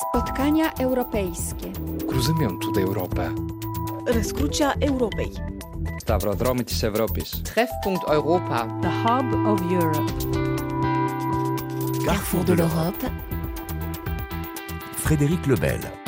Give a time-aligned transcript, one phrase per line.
[0.00, 1.72] Spotkania europejskie.
[2.12, 3.34] Rozumiem tutaj Europę.
[4.06, 5.30] Rescrucia Europei.
[6.02, 7.22] Stavrodromić się w Europie.
[7.44, 8.66] Treffpunkt Europa.
[8.82, 10.12] The Hub of Europe.
[12.06, 13.10] Carrefour de l'Europe.
[14.96, 16.03] Frédéric Lebel.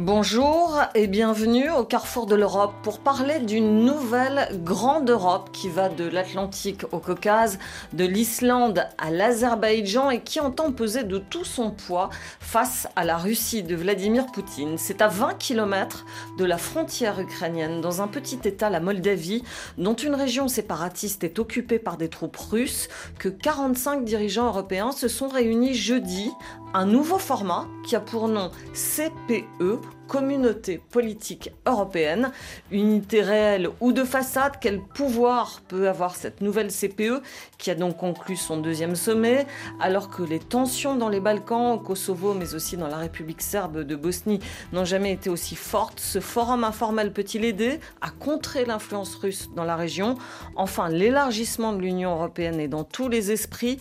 [0.00, 5.88] Bonjour et bienvenue au Carrefour de l'Europe pour parler d'une nouvelle grande Europe qui va
[5.88, 7.58] de l'Atlantique au Caucase,
[7.94, 13.16] de l'Islande à l'Azerbaïdjan et qui entend peser de tout son poids face à la
[13.16, 14.78] Russie de Vladimir Poutine.
[14.78, 16.06] C'est à 20 km
[16.38, 19.42] de la frontière ukrainienne, dans un petit État, la Moldavie,
[19.78, 25.08] dont une région séparatiste est occupée par des troupes russes, que 45 dirigeants européens se
[25.08, 26.30] sont réunis jeudi
[26.74, 32.32] un nouveau format qui a pour nom CPE, Communauté politique européenne,
[32.70, 37.22] unité réelle ou de façade, quel pouvoir peut avoir cette nouvelle CPE
[37.58, 39.46] qui a donc conclu son deuxième sommet,
[39.80, 43.82] alors que les tensions dans les Balkans, au Kosovo, mais aussi dans la République serbe
[43.82, 44.40] de Bosnie
[44.72, 49.64] n'ont jamais été aussi fortes, ce forum informel peut-il aider à contrer l'influence russe dans
[49.64, 50.16] la région?
[50.56, 53.78] Enfin, l'élargissement de l'Union européenne est dans tous les esprits,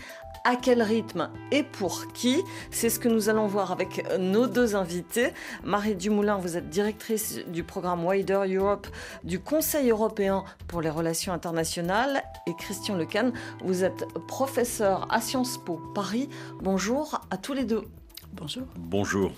[0.47, 4.77] à quel rythme et pour qui C'est ce que nous allons voir avec nos deux
[4.77, 5.33] invités.
[5.65, 8.87] Marie Dumoulin, vous êtes directrice du programme Wider Europe
[9.25, 13.31] du Conseil européen pour les relations internationales et Christian Lecan,
[13.61, 16.29] vous êtes professeur à Sciences Po Paris.
[16.61, 17.83] Bonjour à tous les deux.
[18.31, 18.63] Bonjour.
[18.77, 19.31] Bonjour.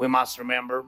[0.00, 0.84] We must remember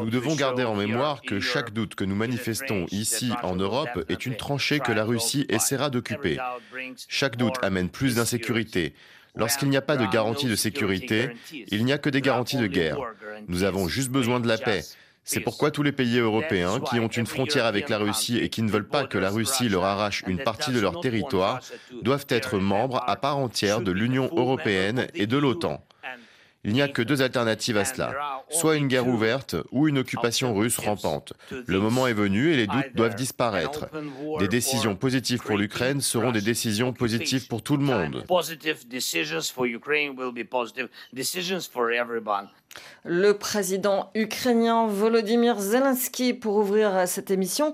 [0.00, 4.26] nous devons garder en mémoire que chaque doute que nous manifestons ici en Europe est
[4.26, 6.38] une tranchée que la Russie essaiera d'occuper.
[7.08, 8.94] Chaque doute amène plus d'insécurité.
[9.34, 12.66] Lorsqu'il n'y a pas de garantie de sécurité, il n'y a que des garanties de
[12.66, 12.98] guerre.
[13.48, 14.82] Nous avons juste besoin de la paix.
[15.24, 18.62] C'est pourquoi tous les pays européens qui ont une frontière avec la Russie et qui
[18.62, 21.60] ne veulent pas que la Russie leur arrache une partie de leur territoire
[22.02, 25.84] doivent être membres à part entière de l'Union européenne et de l'OTAN.
[26.66, 30.52] Il n'y a que deux alternatives à cela, soit une guerre ouverte ou une occupation
[30.52, 31.32] russe rampante.
[31.50, 33.86] Le moment est venu et les doutes doivent disparaître.
[34.40, 38.24] Des décisions positives pour l'Ukraine seront des décisions positives pour tout le monde.
[43.04, 47.72] Le président ukrainien Volodymyr Zelensky, pour ouvrir cette émission,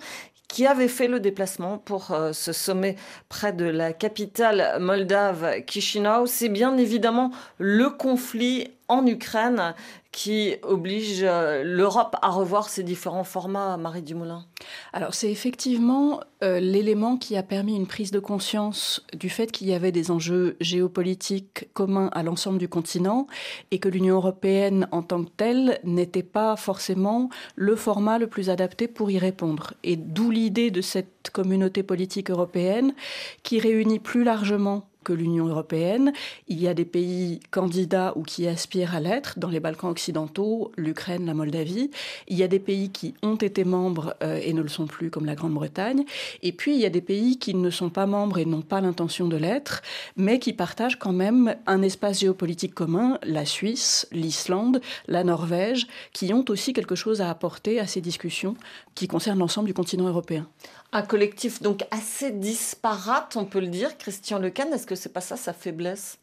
[0.53, 2.97] qui avait fait le déplacement pour euh, ce sommet
[3.31, 6.27] près de la capitale moldave Chisinau.
[6.27, 9.75] C'est bien évidemment le conflit en Ukraine
[10.13, 14.45] qui oblige euh, l'Europe à revoir ses différents formats, Marie Dumoulin?
[14.93, 19.69] Alors c'est effectivement euh, l'élément qui a permis une prise de conscience du fait qu'il
[19.69, 23.27] y avait des enjeux géopolitiques communs à l'ensemble du continent
[23.71, 28.51] et que l'Union européenne en tant que telle n'était pas forcément le format le plus
[28.51, 29.73] adapté pour y répondre.
[29.83, 32.95] Et d'où l'idée de cette communauté politique européenne
[33.43, 36.13] qui réunit plus largement que l'Union européenne.
[36.49, 40.73] Il y a des pays candidats ou qui aspirent à l'être, dans les Balkans occidentaux,
[40.77, 41.91] l'Ukraine, la Moldavie.
[42.29, 45.11] Il y a des pays qui ont été membres euh, et ne le sont plus,
[45.11, 46.05] comme la Grande-Bretagne.
[46.43, 48.81] Et puis, il y a des pays qui ne sont pas membres et n'ont pas
[48.81, 49.83] l'intention de l'être,
[50.17, 56.33] mais qui partagent quand même un espace géopolitique commun, la Suisse, l'Islande, la Norvège, qui
[56.33, 58.57] ont aussi quelque chose à apporter à ces discussions
[58.95, 60.47] qui concernent l'ensemble du continent européen.
[60.95, 63.97] Un collectif donc assez disparate, on peut le dire.
[63.97, 66.19] Christian Lecan, est-ce que c'est pas ça sa faiblesse?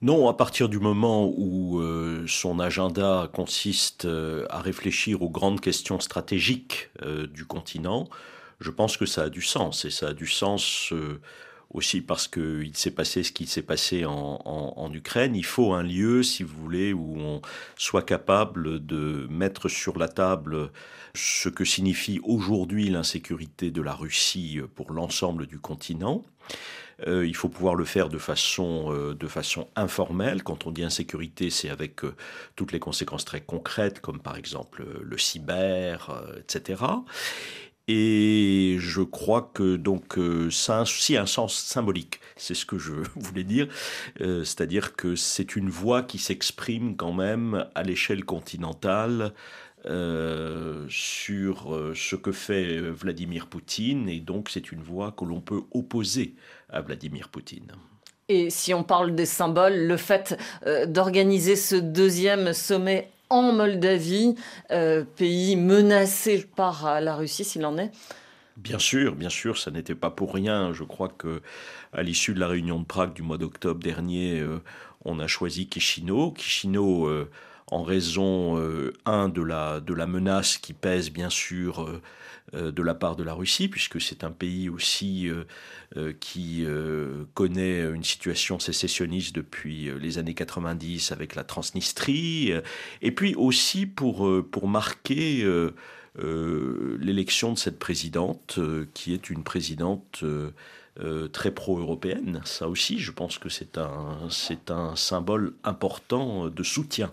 [0.00, 5.60] Non, à partir du moment où euh, son agenda consiste euh, à réfléchir aux grandes
[5.60, 8.08] questions stratégiques euh, du continent,
[8.60, 9.84] je pense que ça a du sens.
[9.84, 10.92] Et ça a du sens
[11.70, 15.36] aussi parce qu'il s'est passé ce qui s'est passé en, Ukraine.
[15.36, 17.42] Il faut un lieu, si vous voulez, où on
[17.76, 20.70] soit capable de mettre sur la table
[21.14, 26.24] ce que signifie aujourd'hui l'insécurité de la Russie pour l'ensemble du continent.
[27.06, 30.42] Euh, il faut pouvoir le faire de façon, euh, de façon informelle.
[30.42, 32.14] Quand on dit insécurité, c'est avec euh,
[32.56, 36.82] toutes les conséquences très concrètes, comme par exemple le cyber, etc.
[37.88, 40.18] Et je crois que donc
[40.50, 42.20] ça a aussi un sens symbolique.
[42.36, 43.68] C'est ce que je voulais dire,
[44.18, 49.32] c'est-à-dire que c'est une voix qui s'exprime quand même à l'échelle continentale
[49.86, 55.40] euh, sur euh, ce que fait Vladimir Poutine, et donc c'est une voix que l'on
[55.40, 56.34] peut opposer
[56.68, 57.72] à Vladimir Poutine.
[58.28, 60.36] Et si on parle des symboles, le fait
[60.66, 64.34] euh, d'organiser ce deuxième sommet en Moldavie,
[65.16, 67.90] pays menacé par la Russie s'il en est
[68.56, 70.72] Bien sûr, bien sûr, ça n'était pas pour rien.
[70.72, 71.42] Je crois que
[71.92, 74.44] à l'issue de la réunion de Prague du mois d'octobre dernier,
[75.04, 76.34] on a choisi Chisinau.
[76.36, 77.08] Chisinau
[77.70, 78.60] en raison,
[79.06, 82.00] un, de la, de la menace qui pèse bien sûr
[82.52, 85.28] de la part de la Russie, puisque c'est un pays aussi
[86.20, 86.64] qui
[87.34, 92.52] connaît une situation sécessionniste depuis les années 90 avec la Transnistrie,
[93.02, 94.28] et puis aussi pour,
[94.64, 95.46] marquer
[96.16, 98.58] l'élection de cette présidente,
[98.94, 100.24] qui est une présidente
[101.00, 102.40] euh, très pro-européenne.
[102.44, 107.12] Ça aussi, je pense que c'est un symbole important de soutien.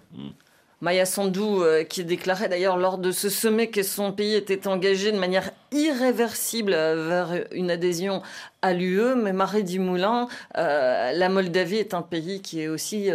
[0.81, 5.12] Maya Sandou, euh, qui déclarait d'ailleurs lors de ce sommet que son pays était engagé
[5.12, 8.22] de manière irréversible vers une adhésion
[8.62, 9.16] à l'UE.
[9.16, 10.27] Mais Marie Dumoulin,
[10.57, 13.10] euh, la Moldavie est un pays qui est aussi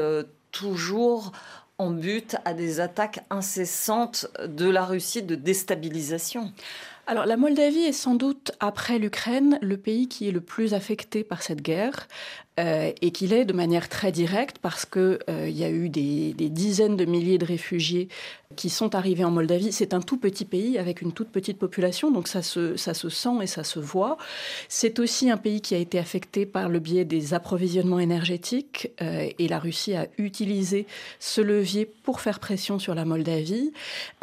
[0.53, 1.33] toujours
[1.79, 6.53] en but à des attaques incessantes de la Russie de déstabilisation.
[7.07, 11.25] Alors la Moldavie est sans doute, après l'Ukraine, le pays qui est le plus affecté
[11.25, 12.07] par cette guerre.
[12.61, 16.35] Euh, et qu'il est de manière très directe parce qu'il euh, y a eu des,
[16.35, 18.09] dizaines de milliers de réfugiés
[18.57, 19.73] qui sont arrivés en Moldavie.
[19.73, 23.09] C'est un tout petit pays avec une toute petite population, donc ça se, ça se
[23.09, 24.19] sent et ça se voit.
[24.69, 29.29] C'est aussi un pays qui a été affecté par le biais des approvisionnements énergétiques euh,
[29.39, 30.87] et la Russie a utilisé
[31.19, 33.73] ce levier pour faire pression sur la Moldavie.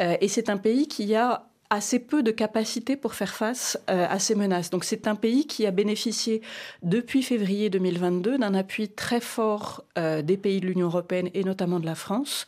[0.00, 4.18] et c'est un pays qui a assez peu de capacité pour faire face euh, à
[4.18, 4.70] ces menaces.
[4.70, 6.40] Donc c'est un pays qui a bénéficié
[6.82, 11.80] depuis février 2022 d'un appui très fort euh, des pays de l'Union européenne et notamment
[11.80, 12.46] de la France.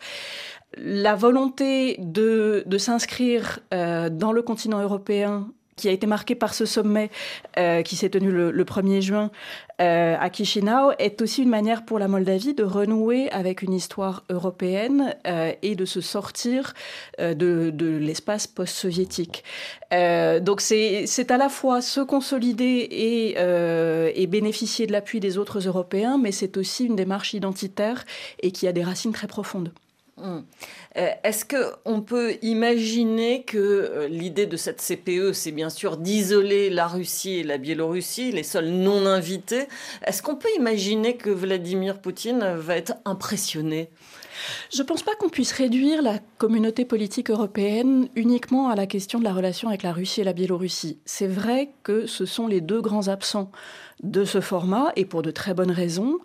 [0.77, 6.53] La volonté de, de s'inscrire euh, dans le continent européen qui a été marqué par
[6.53, 7.11] ce sommet
[7.59, 9.31] euh, qui s'est tenu le, 1er juin
[9.81, 14.23] euh, à Chisinau, est aussi une manière pour la Moldavie de renouer avec une histoire
[14.29, 16.75] européenne euh, et de se sortir
[17.19, 19.43] de, l'espace post-soviétique.
[19.91, 22.89] donc c'est à la fois se consolider
[24.15, 28.05] et bénéficier de l'appui des autres Européens, mais c'est aussi une démarche identitaire
[28.43, 29.73] et qui a des racines très profondes.
[30.23, 30.45] Hum.
[30.97, 36.69] Euh, est-ce qu'on peut imaginer que euh, l'idée de cette CPE, c'est bien sûr d'isoler
[36.69, 39.67] la Russie et la Biélorussie, les seuls non invités
[40.05, 43.91] Est-ce qu'on peut imaginer que Vladimir Poutine va être impressionné?
[44.73, 49.19] Je ne pense pas qu'on puisse réduire la communauté politique européenne uniquement à la question
[49.19, 50.99] de la relation avec la Russie et la Biélorussie.
[51.05, 53.51] C'est vrai que ce sont les deux grands absents
[54.03, 56.19] de ce format et pour de très bonnes raisons.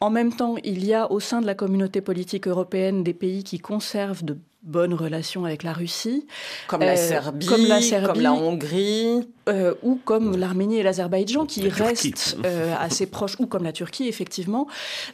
[0.00, 3.44] En même temps, il y a au sein de la communauté politique européenne des pays
[3.44, 6.26] qui conservent de bonnes relations avec la Russie.
[6.68, 9.28] Comme, la, euh, Serbie, comme la comme la Hongrie.
[9.48, 14.06] Euh, ou comme l'Arménie et l'Azerbaïdjan qui restent euh, assez proches, ou comme la Turquie,
[14.06, 14.66] effectivement.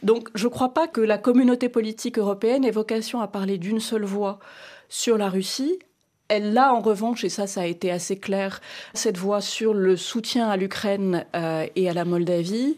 [0.03, 3.79] Donc je ne crois pas que la communauté politique européenne ait vocation à parler d'une
[3.79, 4.39] seule voix
[4.89, 5.79] sur la Russie,
[6.29, 8.61] elle a en revanche, et ça ça a été assez clair,
[8.93, 12.75] cette voix sur le soutien à l'Ukraine euh, et à la Moldavie.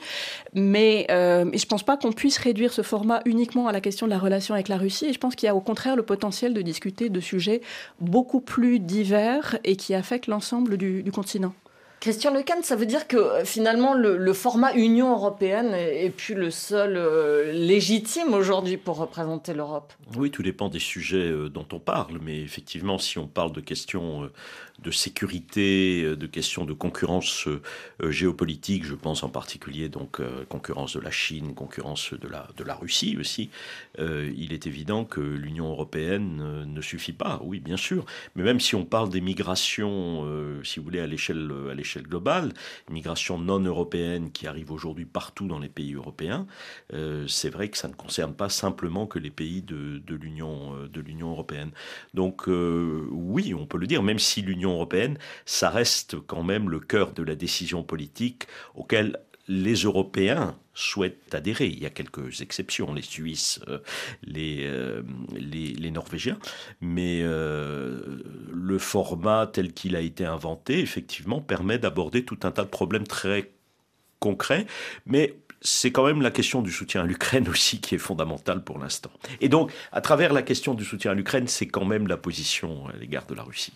[0.54, 4.06] Mais euh, je ne pense pas qu'on puisse réduire ce format uniquement à la question
[4.06, 5.06] de la relation avec la Russie.
[5.06, 7.62] Et je pense qu'il y a au contraire le potentiel de discuter de sujets
[8.00, 11.54] beaucoup plus divers et qui affectent l'ensemble du continent.
[12.00, 16.50] Christian Lecan, ça veut dire que euh, finalement le, format Union européenne est, plus le
[16.50, 19.92] seul euh, légitime aujourd'hui pour représenter l'Europe.
[20.16, 23.60] Oui, tout dépend des sujets euh, dont on parle, mais effectivement, si on parle de
[23.60, 24.30] questions
[24.81, 27.50] de sécurité, de questions de concurrence
[28.01, 32.75] géopolitique, je pense en particulier donc concurrence de la Chine, concurrence de la, de la
[32.75, 33.50] Russie aussi,
[33.98, 38.06] il est évident que l'Union européenne ne suffit pas, oui, bien sûr,
[38.36, 40.25] mais même si on parle des migrations,
[40.63, 41.51] si vous voulez, à l'échelle
[41.89, 42.53] l'échelle globale,
[42.91, 46.45] migration non européenne qui arrive aujourd'hui partout dans les pays européens,
[46.93, 51.31] euh, c'est vrai que ça ne concerne pas simplement que les pays de, euh, l'Union
[51.31, 51.72] européenne.
[52.13, 56.69] Donc euh, oui, on peut le dire, même si l'Union européenne, ça reste quand même
[56.69, 59.17] le cœur de la décision politique auquel
[59.50, 61.68] les Européens souhaitent adhérer.
[61.68, 63.79] Il y a quelques exceptions, les Suisses, euh,
[64.38, 65.01] euh,
[65.36, 66.38] les, Norvégiens,
[66.79, 68.22] mais euh,
[68.53, 73.08] le format tel qu'il a été inventé, effectivement, permet d'aborder tout un tas de problèmes
[73.08, 73.51] très
[74.20, 74.68] concrets,
[75.08, 78.77] mais c'est quand même la question du soutien à l'Ukraine aussi qui est fondamentale pour
[78.77, 79.12] l'instant.
[79.41, 82.88] Et donc, à travers la question du soutien à l'Ukraine, c'est quand même la position
[82.88, 83.74] à l'égard de la Russie.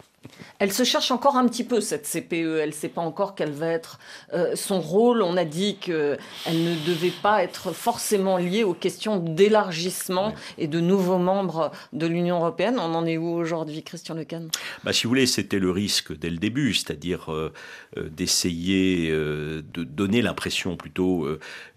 [0.60, 2.60] Elle se cherche encore un petit peu, cette CPE.
[2.62, 4.00] Elle ne sait pas encore quel va être
[4.34, 5.22] euh, son rôle.
[5.22, 10.80] On a dit qu'elle ne devait pas être forcément liée aux questions d'élargissement et de
[10.80, 12.78] nouveaux membres de l'Union européenne.
[12.80, 14.48] On en est où aujourd'hui, Christian Lecan
[14.84, 17.52] bah, Si vous voulez, c'était le risque dès le début, c'est-à-dire euh,
[17.98, 21.28] euh, d'essayer de donner l'impression plutôt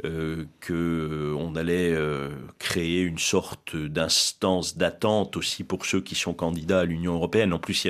[0.03, 1.95] qu'on allait
[2.59, 7.53] créer une sorte d'instance d'attente aussi pour ceux qui sont candidats à l'Union européenne.
[7.53, 7.87] En plus,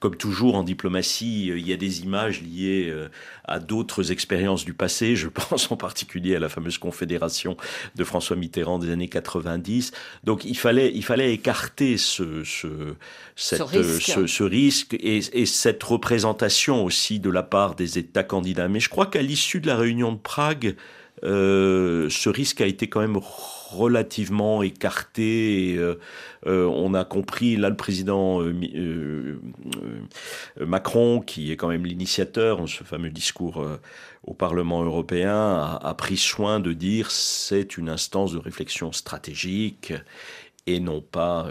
[0.00, 2.92] comme toujours en diplomatie, il y a des images liées
[3.44, 5.14] à d'autres expériences du passé.
[5.14, 7.56] Je pense en particulier à la fameuse confédération
[7.96, 9.92] de François Mitterrand des années 90.
[10.24, 12.94] Donc il fallait, il fallait écarter ce, ce,
[13.36, 18.68] ce risque, ce, risque et, et, cette représentation aussi de la part des États candidats.
[18.68, 20.76] Mais je crois qu'à l'issue de la réunion de Prague,
[21.22, 23.18] euh, ce risque a été quand même
[23.70, 25.72] relativement écarté.
[25.72, 25.98] Et, euh,
[26.46, 28.42] euh, on a compris, là, le président
[30.58, 33.64] Macron, qui est quand même l'initiateur de ce fameux discours
[34.24, 39.92] au Parlement européen, a, a, pris soin de dire c'est une instance de réflexion stratégique
[40.66, 41.48] et non pas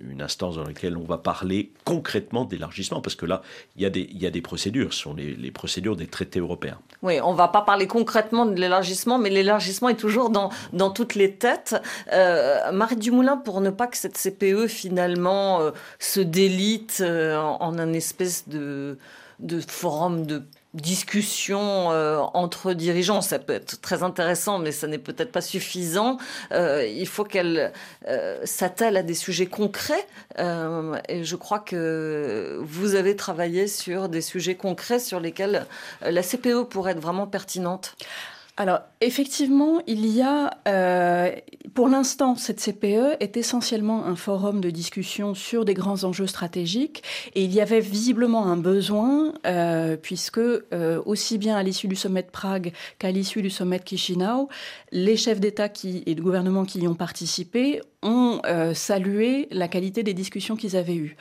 [0.00, 3.42] une instance dans laquelle on va parler concrètement d'élargissement, parce que là,
[3.76, 3.86] il y
[4.26, 6.78] a des, procédures, ce sont les, procédures des traités européens.
[7.02, 10.50] Oui, on ne va pas parler concrètement de l'élargissement, mais l'élargissement est toujours dans,
[10.90, 11.76] toutes les têtes.
[12.12, 17.78] Euh, Marie Dumoulin, pour ne pas que cette CPE finalement euh, se délite euh, en,
[17.78, 18.98] un espèce de
[19.66, 20.42] forum de
[20.74, 26.16] discussion euh, entre dirigeants, ça peut être très intéressant, mais ça n'est peut-être pas suffisant.
[26.52, 27.72] Euh, il faut qu'elle
[28.08, 30.06] euh, s'attelle à des sujets concrets.
[30.38, 35.66] et je crois que vous avez travaillé sur des sujets concrets sur lesquels
[36.00, 37.94] la CPE pourrait être vraiment pertinente.
[38.58, 41.30] Alors, effectivement, il y a, euh,
[41.72, 47.02] pour l'instant, cette CPE est essentiellement un forum de discussion sur des grands enjeux stratégiques,
[47.34, 51.96] et il y avait visiblement un besoin, euh, puisque euh, aussi bien à l'issue du
[51.96, 54.50] sommet de Prague qu'à l'issue du sommet de Chisinau,
[54.90, 60.02] les chefs d'État et de gouvernement qui y ont participé ont euh, salué la qualité
[60.02, 61.16] des discussions qu'ils avaient eues.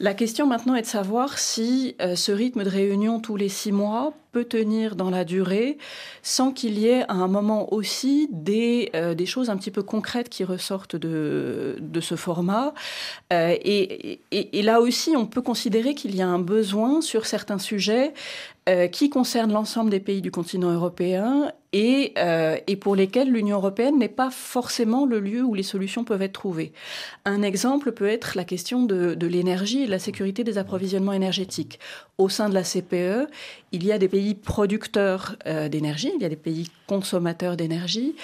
[0.00, 3.72] La question maintenant est de savoir si euh, ce rythme de réunion tous les six
[3.72, 5.78] mois peut tenir dans la durée
[6.22, 9.82] sans qu'il y ait à un moment aussi des, euh, des choses un petit peu
[9.82, 12.74] concrètes qui ressortent de, de ce format.
[13.30, 17.58] Et, et, et, là aussi, on peut considérer qu'il y a un besoin sur certains
[17.58, 18.12] sujets
[18.90, 23.98] qui concernent l'ensemble des pays du continent européen et, euh, et pour lesquels l'Union européenne
[23.98, 26.72] n'est pas forcément le lieu où les solutions peuvent être trouvées.
[27.26, 31.78] Un exemple peut être la question de, l'énergie et de la sécurité des approvisionnements énergétiques.
[32.16, 33.28] Au sein de la CPE,
[33.72, 38.14] il y a des pays producteurs euh, d'énergie, il y a des pays consommateurs d'énergie,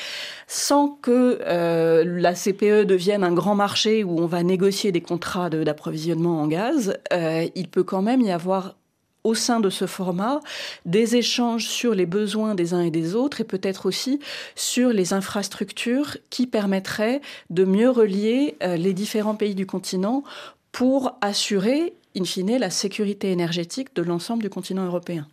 [0.46, 5.50] sans que euh, la CPE devienne un grand marché où on va négocier des contrats
[5.50, 6.96] d'approvisionnement en gaz.
[7.12, 8.76] Euh, il peut quand même y avoir
[9.25, 10.41] au sein de ce format
[10.85, 14.21] des échanges sur les besoins des uns et des autres et peut-être aussi
[14.55, 20.25] sur les infrastructures qui permettraient de mieux relier euh, les différents pays du continent
[20.73, 25.26] pour assurer, in fine, la sécurité énergétique de l'ensemble du continent européen.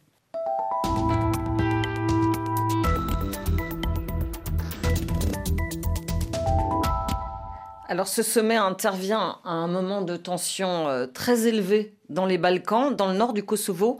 [7.89, 12.95] Alors ce sommet intervient à un moment de tension euh, très élevé dans les Balkans,
[12.95, 13.99] dans le nord du Kosovo,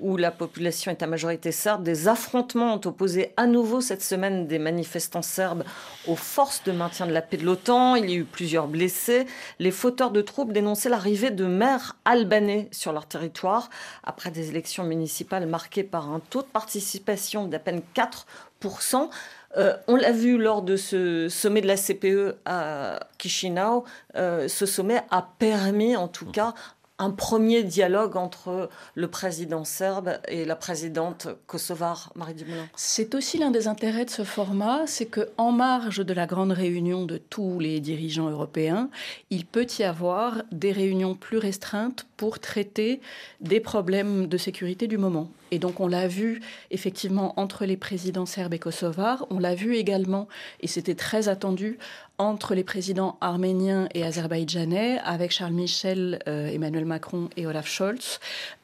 [0.00, 1.82] où la population est à majorité serbe.
[1.82, 5.62] Des affrontements ont opposé à nouveau cette semaine des manifestants serbes
[6.06, 7.94] aux forces de maintien de la paix de l'OTAN.
[7.96, 9.26] Il y a eu plusieurs blessés.
[9.58, 13.70] Les fauteurs de troupes dénonçaient l'arrivée de maires albanais sur leur territoire
[14.02, 19.10] après des élections municipales marquées par un taux de participation d'à peine 4%.
[19.56, 24.64] Euh, on l'a vu lors de ce sommet de la CPE à Chisinau, euh, ce
[24.64, 26.54] sommet a permis en tout cas
[27.00, 32.68] un premier dialogue entre le président serbe et la présidente kosovare, Marie Dumoulin.
[32.76, 36.52] C'est aussi l'un des intérêts de ce format, c'est que en marge de la grande
[36.52, 38.90] réunion de tous les dirigeants européens,
[39.30, 43.00] il peut y avoir des réunions plus restreintes pour traiter
[43.40, 45.30] des problèmes de sécurité du moment.
[45.50, 46.40] Et donc on l'a vu
[46.70, 50.28] effectivement entre les présidents serbes et kosovars, on l'a vu également,
[50.60, 51.78] et c'était très attendu,
[52.20, 58.20] entre les présidents arméniens et azerbaïdjanais, avec Charles Michel, euh, Emmanuel Macron et Olaf Scholz,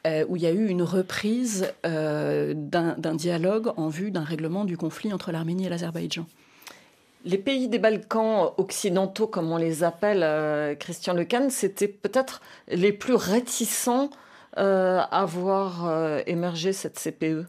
[0.06, 4.66] euh, où il y a eu une reprise euh, d'un dialogue en vue d'un règlement
[4.66, 6.26] du conflit entre l'Arménie et l'Azerbaïdjan.
[7.24, 13.14] Les pays des Balkans occidentaux, comme on les appelle, Christian Lecan, c'était peut-être les plus
[13.14, 14.10] réticents
[14.56, 17.46] à voir émerger cette CPE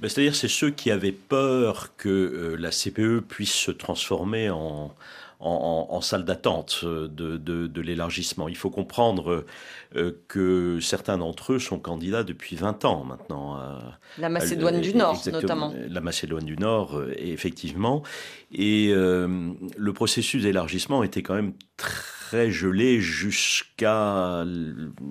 [0.00, 4.94] ben, c'est-à-dire c'est ceux qui avaient peur que euh, la CPE puisse se transformer en,
[5.40, 8.48] en, salle d'attente de, de, l'élargissement.
[8.48, 9.44] Il faut comprendre
[9.96, 13.58] euh, que certains d'entre eux sont candidats depuis 20 ans maintenant.
[14.18, 15.72] la Macédoine du Nord, notamment.
[15.88, 18.02] La Macédoine du Nord, euh, effectivement.
[18.52, 24.44] Et le processus d'élargissement était quand même très très gelé jusqu'à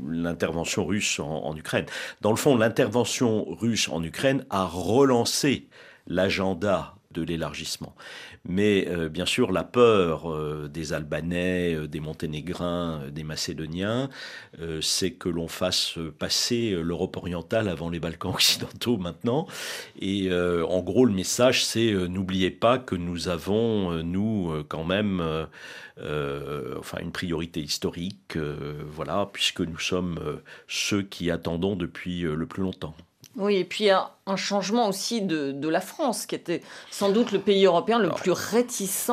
[0.07, 1.85] l'intervention russe en, Ukraine.
[2.21, 5.67] Dans le fond, l'intervention russe en Ukraine a relancé
[6.07, 7.93] l'agenda de l'élargissement.
[8.45, 14.09] Mais euh, bien sûr, la peur euh, des Albanais, euh, des Monténégrins, des Macédoniens,
[14.81, 19.47] c'est que l'on fasse passer l'Europe orientale avant les Balkans occidentaux maintenant.
[19.99, 25.23] Et en gros, le message, c'est n'oubliez pas que nous avons, nous, quand même,
[25.97, 28.37] une priorité historique,
[28.87, 30.19] voilà, puisque nous sommes
[30.67, 32.95] ceux qui attendons depuis le plus longtemps.
[33.39, 37.39] Oui, et puis un, un changement aussi de, la France, qui était sans doute le
[37.39, 39.11] pays européen le plus réticent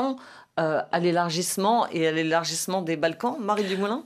[0.58, 3.36] euh, à l'élargissement et à l'élargissement des Balkans.
[3.40, 4.04] Marie Dumoulin?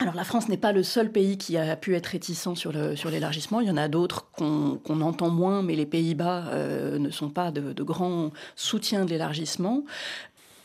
[0.00, 3.60] Alors la France n'est pas le seul pays qui a pu être réticent sur l'élargissement.
[3.60, 7.52] Il y en a d'autres qu'on entend moins, mais les Pays-Bas euh, ne sont pas
[7.52, 9.84] de, de grands soutiens de l'élargissement.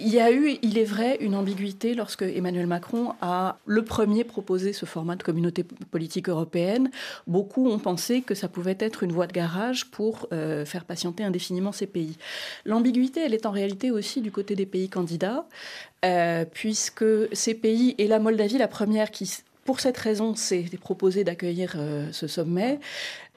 [0.02, 4.24] Il y a eu, il est vrai, une ambiguïté lorsque Emmanuel Macron a le premier
[4.24, 6.90] proposé ce format de communauté politique européenne.
[7.28, 11.26] Beaucoup ont pensé que ça pouvait être une voie de garage pour euh, faire patienter
[11.26, 12.16] indéfiniment ces pays.
[12.64, 15.46] L'ambiguïté, elle est en réalité aussi du côté des pays candidats,
[16.06, 19.30] euh, puisque ces pays, et la Moldavie, la première qui,
[19.66, 22.80] pour cette raison, s'est proposé d'accueillir euh, ce sommet,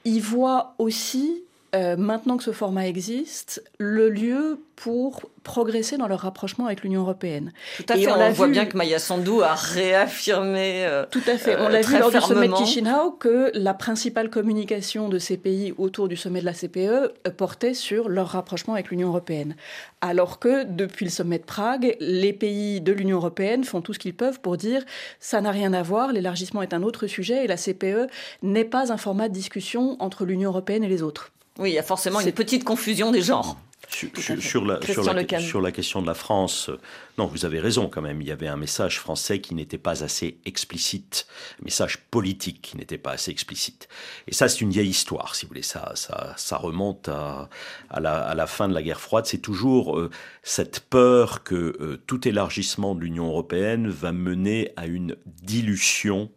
[0.05, 1.43] y voit aussi
[1.73, 7.53] maintenant que ce format existe, le lieu pour progresser dans leur rapprochement avec l'Union européenne.
[7.77, 8.01] Tout à fait.
[8.01, 10.85] Et on, voit bien que Maya Sandu a réaffirmé.
[10.85, 11.57] Euh, Tout à fait.
[11.59, 15.37] On l'a euh, vu lors du sommet de Chisinau que la principale communication de ces
[15.37, 19.55] pays autour du sommet de la CPE euh, portait sur leur rapprochement avec l'Union européenne.
[20.01, 23.99] Alors que depuis le sommet de Prague, les pays de l'Union européenne font tout ce
[23.99, 24.83] qu'ils peuvent pour dire
[25.19, 28.07] ça n'a rien à voir, l'élargissement est un autre sujet et la CPE
[28.41, 31.31] n'est pas un format de discussion entre l'Union européenne et les autres.
[31.59, 33.57] Oui, il y a forcément une petite confusion des genres.
[33.89, 36.79] Sur, la, sur, la, question de la France, euh,
[37.17, 38.21] non, vous avez raison quand même.
[38.21, 41.27] Il y avait un message français qui n'était pas assez explicite,
[41.61, 43.87] un message politique qui n'était pas assez explicite.
[44.27, 45.61] Et ça, c'est une vieille histoire, si vous voulez.
[45.61, 47.49] Ça, ça, ça remonte à,
[47.89, 49.25] à, la, fin de la guerre froide.
[49.25, 50.09] C'est toujours euh,
[50.41, 56.31] cette peur que euh, tout élargissement de l'Union européenne va mener à une dilution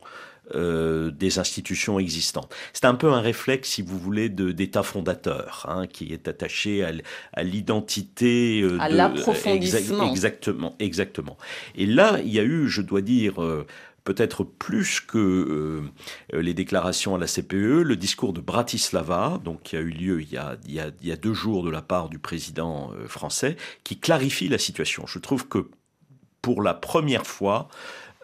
[0.55, 2.55] euh, des institutions existantes.
[2.73, 6.87] C'est un peu un réflexe, si vous voulez, d'État fondateur, hein, qui est attaché
[7.33, 8.63] à, l'identité.
[8.63, 10.09] Euh, à l'approfondissement.
[10.09, 11.37] exactement, exactement.
[11.75, 13.67] Et là, il y a eu, je dois dire, euh,
[14.05, 15.83] peut-être plus que
[16.33, 20.31] les déclarations à la CPE, le discours de Bratislava, donc qui a eu lieu il
[20.31, 24.47] y a, il y a deux jours de la part du président français, qui clarifie
[24.47, 25.07] la situation.
[25.09, 25.71] Je trouve que
[26.41, 27.67] pour la première fois,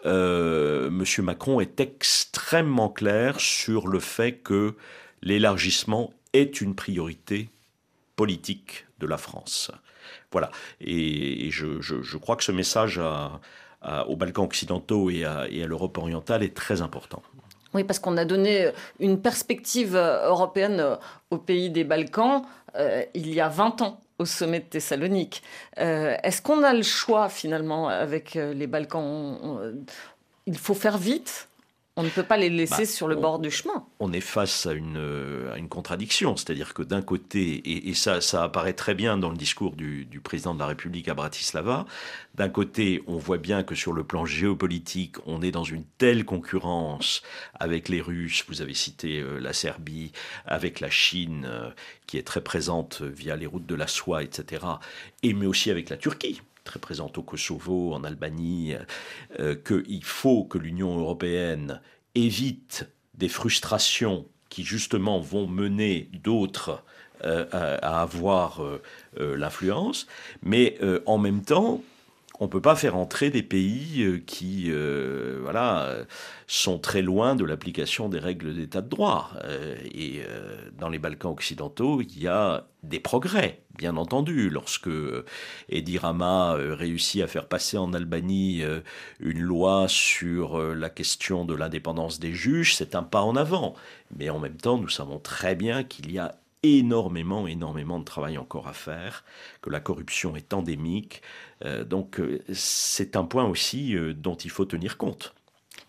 [0.05, 1.03] euh, M.
[1.23, 4.75] Macron est extrêmement clair sur le fait que
[5.21, 7.49] l'élargissement est une priorité
[8.15, 9.71] politique de la France.
[10.31, 10.51] Voilà.
[10.81, 12.99] Et, je, crois que ce message
[14.07, 17.21] aux Balkans occidentaux et à, l'Europe orientale est très important.
[17.73, 20.97] Oui, parce qu'on a donné une perspective européenne
[21.31, 22.43] aux pays des Balkans
[22.75, 25.43] euh, il y a 20 ans au sommet de Thessalonique.
[25.79, 29.39] Euh, est-ce qu'on a le choix finalement avec euh, les Balkans?
[30.45, 31.47] Il faut faire vite
[31.95, 33.85] on ne peut pas les laisser bah, sur le bord du chemin.
[33.99, 34.97] On est face à une,
[35.53, 39.37] à une contradiction, c'est-à-dire que d'un côté, et, ça, ça apparaît très bien dans le
[39.37, 41.85] discours du, du président de la République à Bratislava,
[42.33, 46.25] d'un côté, on voit bien que sur le plan géopolitique, on est dans une telle
[46.25, 47.21] concurrence
[47.53, 50.11] avec les Russes, vous avez cité euh, la Serbie,
[50.45, 51.69] avec la Chine, euh,
[52.07, 54.65] qui est très présente via les routes de la soie, etc.,
[55.21, 58.75] et mais aussi avec la Turquie très présente au Kosovo, en Albanie,
[59.39, 61.81] euh, qu'il faut que l'Union européenne
[62.15, 66.83] évite des frustrations qui justement vont mener d'autres
[67.23, 68.81] euh, à, avoir euh,
[69.17, 70.07] l'influence,
[70.41, 71.81] mais en même temps,
[72.43, 75.95] on peut pas faire entrer des pays euh, qui euh, voilà,
[76.45, 79.31] sont très loin de l'application des règles d'état de droit.
[79.45, 80.21] Euh, et
[80.77, 84.49] dans les Balkans occidentaux, il y a des progrès, bien entendu.
[84.49, 84.89] Lorsque
[85.69, 88.61] Edi Rama réussit à faire passer en Albanie
[89.21, 93.75] une loi sur la question de l'indépendance des juges, c'est un pas en avant.
[94.17, 98.37] Mais en même temps, nous savons très bien qu'il y a énormément, énormément de travail
[98.37, 99.23] encore à faire,
[99.61, 101.21] que la corruption est endémique.
[101.65, 105.33] Euh, donc euh, c'est un point aussi euh, dont il faut tenir compte.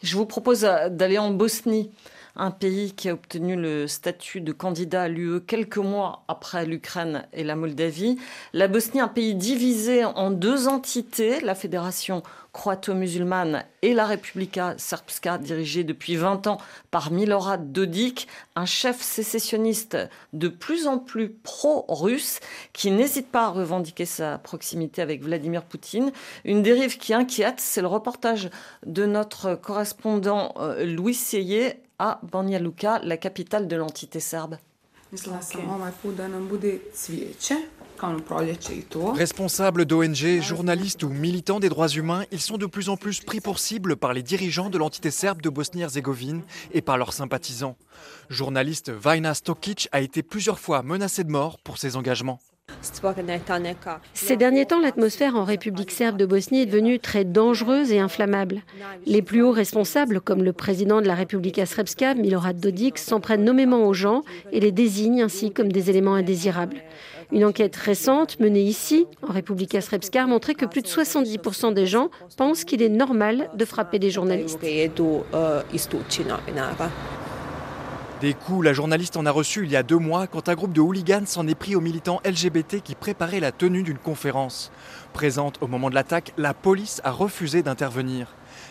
[0.02, 1.90] Je vous propose d'aller en Bosnie,
[2.36, 7.26] un pays qui a obtenu le statut de candidat à l'UE quelques mois après l'Ukraine
[7.32, 8.18] et la Moldavie.
[8.52, 12.22] La Bosnie, un pays divisé en deux entités, la Fédération
[12.54, 16.58] croato-musulmane et la Republika Srpska, dirigée depuis 20 ans
[16.90, 19.98] par Milorad Dodik, un chef sécessionniste
[20.32, 22.40] de plus en plus pro-russe
[22.72, 26.12] qui n'hésite pas à revendiquer sa proximité avec Vladimir Poutine.
[26.44, 28.48] Une dérive qui inquiète, c'est le reportage
[28.86, 34.56] de notre correspondant euh, Louis Seyé à Banja Luka, la capitale de l'entité serbe.
[39.14, 43.40] Responsables d'ONG, journalistes ou militants des droits humains, ils sont de plus en plus pris
[43.40, 47.76] pour cible par les dirigeants de l'entité serbe de Bosnie-Herzégovine et par leurs sympathisants.
[48.28, 52.40] Journaliste Vajna Stokic a été plusieurs fois menacé de mort pour ses engagements.
[54.14, 58.62] Ces derniers temps, l'atmosphère en République serbe de Bosnie est devenue très dangereuse et inflammable.
[59.06, 63.44] Les plus hauts responsables, comme le président de la République Srpska, Milorad Dodik, s'en prennent
[63.44, 66.82] nommément aux gens et les désignent ainsi comme des éléments indésirables.
[67.34, 71.84] Une enquête récente menée ici, en République Srpska, a montré que plus de 70% des
[71.84, 74.60] gens pensent qu'il est normal de frapper des journalistes.
[78.20, 80.72] Des coups, la journaliste en a reçu il y a deux mois quand un groupe
[80.72, 84.70] de hooligans s'en est pris aux militants LGBT qui préparaient la tenue d'une conférence.
[85.12, 88.28] Présente au moment de l'attaque, la police a refusé d'intervenir.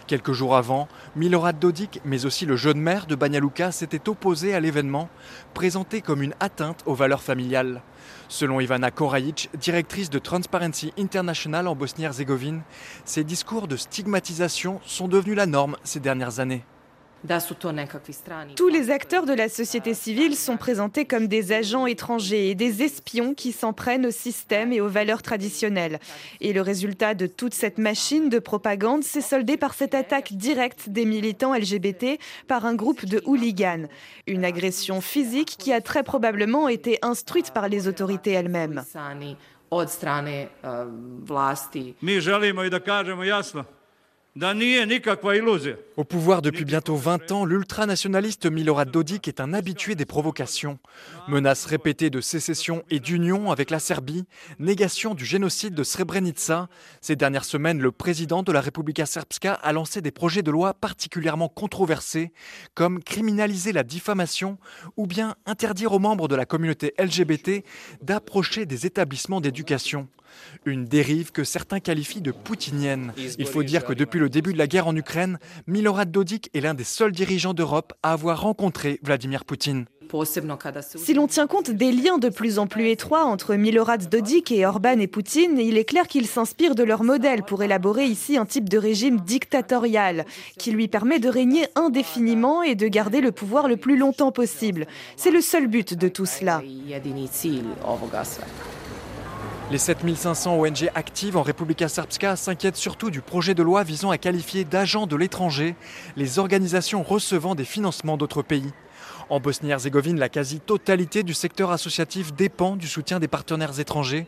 [0.07, 4.53] Quelques jours avant, Milorad Dodik, mais aussi le jeune maire de Banja Luka, s'était opposé
[4.53, 5.09] à l'événement,
[5.53, 7.81] présenté comme une atteinte aux valeurs familiales.
[8.33, 12.63] Selon Ivana Korajic, directrice de Transparency International en Bosnie-Herzégovine,
[13.05, 16.65] ces discours de stigmatisation sont devenus la norme ces dernières années.
[18.55, 22.83] Tous les acteurs de la société civile sont présentés comme des agents étrangers et des
[22.83, 25.99] espions qui s'en prennent au système et aux valeurs traditionnelles.
[26.41, 30.89] Et le résultat de toute cette machine de propagande s'est soldé par cette attaque directe
[30.89, 33.87] des militants LGBT par un groupe de hooligans.
[34.27, 38.83] Une agression physique qui a très probablement été instruite par les autorités elles-mêmes.
[45.95, 50.79] Au pouvoir depuis bientôt 20 ans, l'ultranationaliste Milorad Dodik est un habitué des provocations.
[51.27, 54.25] Menaces répétées de sécession et d'union avec la Serbie,
[54.57, 56.67] négation du génocide de Srebrenica.
[56.99, 60.73] Ces dernières semaines, le président de la Republika Srpska a lancé des projets de loi
[60.73, 62.31] particulièrement controversés,
[62.73, 64.57] comme criminaliser la diffamation
[64.97, 67.63] ou bien interdire aux membres de la communauté LGBT
[68.01, 70.07] d'approcher des établissements d'éducation.
[70.65, 73.13] Une dérive que certains qualifient de poutinienne.
[73.37, 76.61] Il faut dire que depuis le début de la guerre en Ukraine, Milorad Dodik est
[76.61, 79.85] l'un des seuls dirigeants d'Europe à avoir rencontré Vladimir Poutine.
[80.95, 84.65] Si l'on tient compte des liens de plus en plus étroits entre Milorad Dodik et
[84.65, 88.45] Orban et Poutine, il est clair qu'il s'inspire de leur modèle pour élaborer ici un
[88.45, 90.25] type de régime dictatorial
[90.59, 94.87] qui lui permet de régner indéfiniment et de garder le pouvoir le plus longtemps possible.
[95.15, 96.61] C'est le seul but de tout cela.
[99.71, 104.17] Les 7500 ONG actives en Republika Srpska s'inquiètent surtout du projet de loi visant à
[104.17, 105.75] qualifier d'agents de l'étranger
[106.15, 108.71] les organisations recevant des financements d'autres pays.
[109.29, 114.27] En Bosnie-Herzégovine, la quasi-totalité du secteur associatif dépend du soutien des partenaires étrangers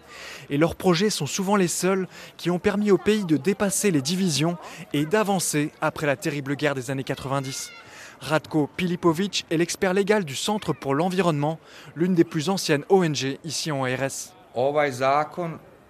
[0.50, 4.02] et leurs projets sont souvent les seuls qui ont permis au pays de dépasser les
[4.02, 4.58] divisions
[4.94, 7.72] et d'avancer après la terrible guerre des années 90.
[8.22, 11.60] Radko Pilipovic est l'expert légal du Centre pour l'environnement,
[11.96, 14.34] l'une des plus anciennes ONG ici en RS.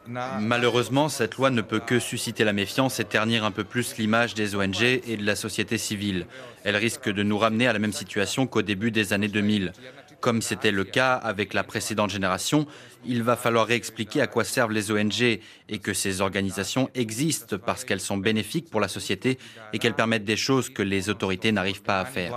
[0.08, 4.36] Malheureusement, cette loi ne peut que susciter la méfiance et ternir un peu plus l'image
[4.36, 6.28] des ONG et de la société civile.
[6.64, 9.74] Elle risque de nous ramener à la même situation qu'au début des années 2000.
[10.22, 12.68] Comme c'était le cas avec la précédente génération,
[13.06, 17.86] il va falloir réexpliquer à quoi servent les ONG et que ces organisations existent parce
[17.86, 19.38] qu'elles sont bénéfiques pour la société
[19.74, 22.34] et qu'elles permettent des choses que les autorités n'arrivent pas à faire.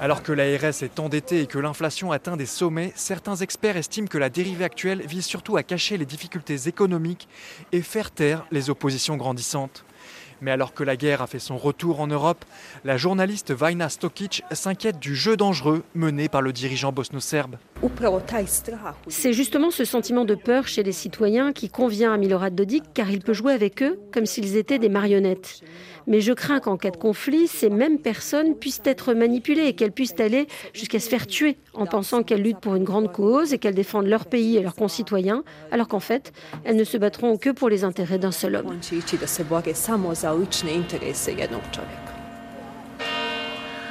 [0.00, 4.18] Alors que l'ARS est endettée et que l'inflation atteint des sommets, certains experts estiment que
[4.18, 7.28] la dérivée actuelle vise surtout à cacher les difficultés économiques
[7.72, 9.84] et faire taire les oppositions grandissantes.
[10.40, 12.44] Mais alors que la guerre a fait son retour en Europe,
[12.84, 17.56] la journaliste Vajna Stokic s'inquiète du jeu dangereux mené par le dirigeant bosno-serbe.
[19.08, 23.10] C'est justement ce sentiment de peur chez les citoyens qui convient à Milorad Dodik car
[23.10, 25.62] il peut jouer avec eux comme s'ils étaient des marionnettes.
[26.06, 29.92] Mais je crains qu'en cas de conflit, ces mêmes personnes puissent être manipulées et qu'elles
[29.92, 33.58] puissent aller jusqu'à se faire tuer en pensant qu'elles luttent pour une grande cause et
[33.58, 36.32] qu'elles défendent leur pays et leurs concitoyens, alors qu'en fait,
[36.64, 38.76] elles ne se battront que pour les intérêts d'un seul homme.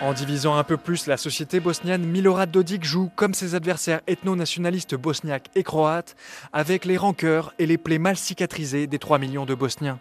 [0.02, 4.96] En divisant un peu plus la société bosnienne, Milorad Dodik joue comme ses adversaires ethno-nationalistes
[4.96, 6.16] bosniaques et croates,
[6.54, 10.00] avec les rancœurs et les plaies mal cicatrisées des 3 millions de Bosniens.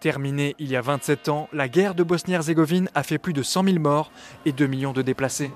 [0.00, 3.64] Terminée il y a 27 ans, la guerre de Bosnie-Herzégovine a fait plus de 100
[3.64, 4.12] 000 morts
[4.44, 5.50] et 2 millions de déplacés.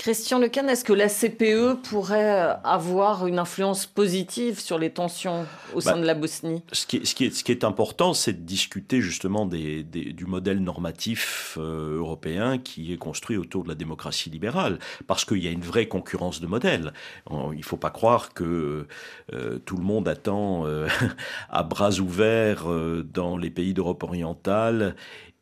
[0.00, 5.82] Christian Lecan, est-ce que la CPE pourrait avoir une influence positive sur les tensions au
[5.82, 6.62] sein bah, de la Bosnie?
[6.72, 9.82] ce qui, est, ce, qui est, ce qui, est, important, c'est de discuter justement des,
[9.82, 15.26] des, du modèle normatif euh, européen qui est construit autour de la démocratie libérale, parce
[15.26, 16.94] qu'il y a une vraie concurrence de modèles.
[17.30, 18.86] Il ne faut pas croire que
[19.34, 20.88] euh, tout le monde attend euh,
[21.50, 22.64] à bras ouverts
[23.12, 24.96] dans les pays d'Europe orientale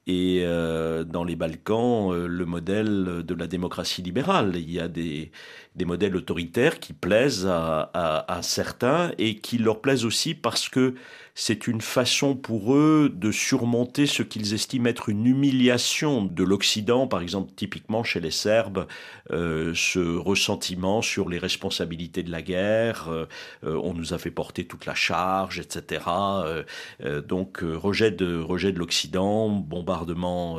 [0.09, 4.57] et euh, dans les Balkans, euh, le modèle de la démocratie libérale.
[4.57, 5.31] Il y a des,
[5.85, 10.95] modèles autoritaires qui plaisent à certains et qui leur plaisent aussi parce que
[11.41, 17.07] c'est une façon pour eux de surmonter ce qu'ils estiment être une humiliation de l'Occident,
[17.07, 18.89] par exemple typiquement chez les Serbes,
[19.31, 23.27] euh, ce ressentiment sur les responsabilités de la guerre, euh,
[23.63, 26.01] euh, on nous a fait porter toute la charge, etc.
[27.29, 28.45] donc rejet de,
[28.77, 30.59] l'Occident, bombardement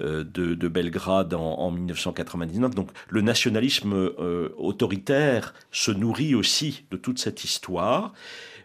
[0.00, 2.76] de, de, Belgrade en, en, 1999.
[2.76, 4.12] Donc le nationalisme
[4.56, 8.12] autoritaire se nourrit aussi de toute cette histoire.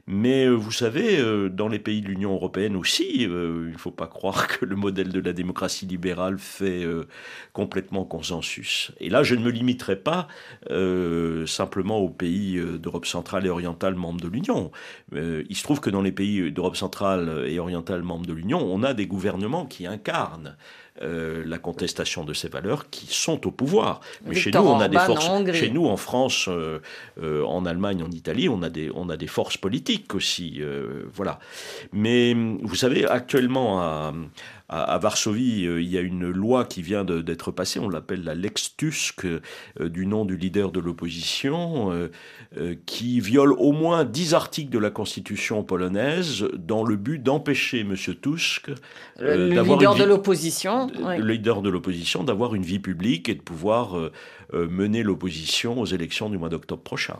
[0.09, 3.77] Mais euh, vous savez, euh, dans les pays de l'Union européenne aussi, euh, il ne
[3.77, 6.85] faut pas croire que le modèle de la démocratie libérale fait
[7.51, 8.91] complètement consensus.
[8.99, 10.27] Et là, je ne me limiterai pas
[11.45, 14.71] simplement aux pays d'Europe centrale et orientale membres de l'Union.
[15.13, 18.83] il se trouve que dans les pays d'Europe centrale et orientale membres de l'Union, on
[18.83, 20.55] a des gouvernements qui incarnent
[21.01, 24.01] euh, la contestation de ces valeurs qui sont au pouvoir.
[24.25, 25.29] Mais chez nous, on a des forces.
[25.53, 26.79] Chez nous, en France, euh,
[27.21, 30.61] euh, en Allemagne, en Italie, on a des, on a des forces politiques aussi.
[31.13, 31.39] voilà.
[31.93, 34.13] Mais vous savez, actuellement à,
[34.69, 38.35] à, Varsovie, euh, il y a une loi qui vient d'être passée, on l'appelle la
[38.35, 39.39] Lex Tusk, euh,
[39.79, 41.91] du nom du leader de l'opposition,
[42.57, 47.81] euh, qui viole au moins dix articles de la constitution polonaise dans le but d'empêcher
[47.81, 47.95] M.
[47.95, 48.69] Tusk,
[49.19, 53.95] le, leader de l'opposition, le leader de l'opposition, d'avoir une vie publique et de pouvoir
[54.53, 57.19] mener l'opposition aux élections du mois d'octobre prochain.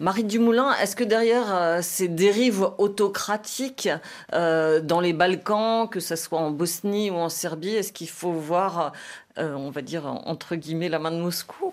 [0.00, 3.88] Marie Dumoulin, est-ce que derrière euh, ces dérives autocratiques
[4.32, 8.30] euh, dans les Balkans, que ce soit en Bosnie ou en Serbie, est-ce qu'il faut
[8.30, 8.92] voir,
[9.38, 11.72] euh, on va dire, entre guillemets, la main de Moscou?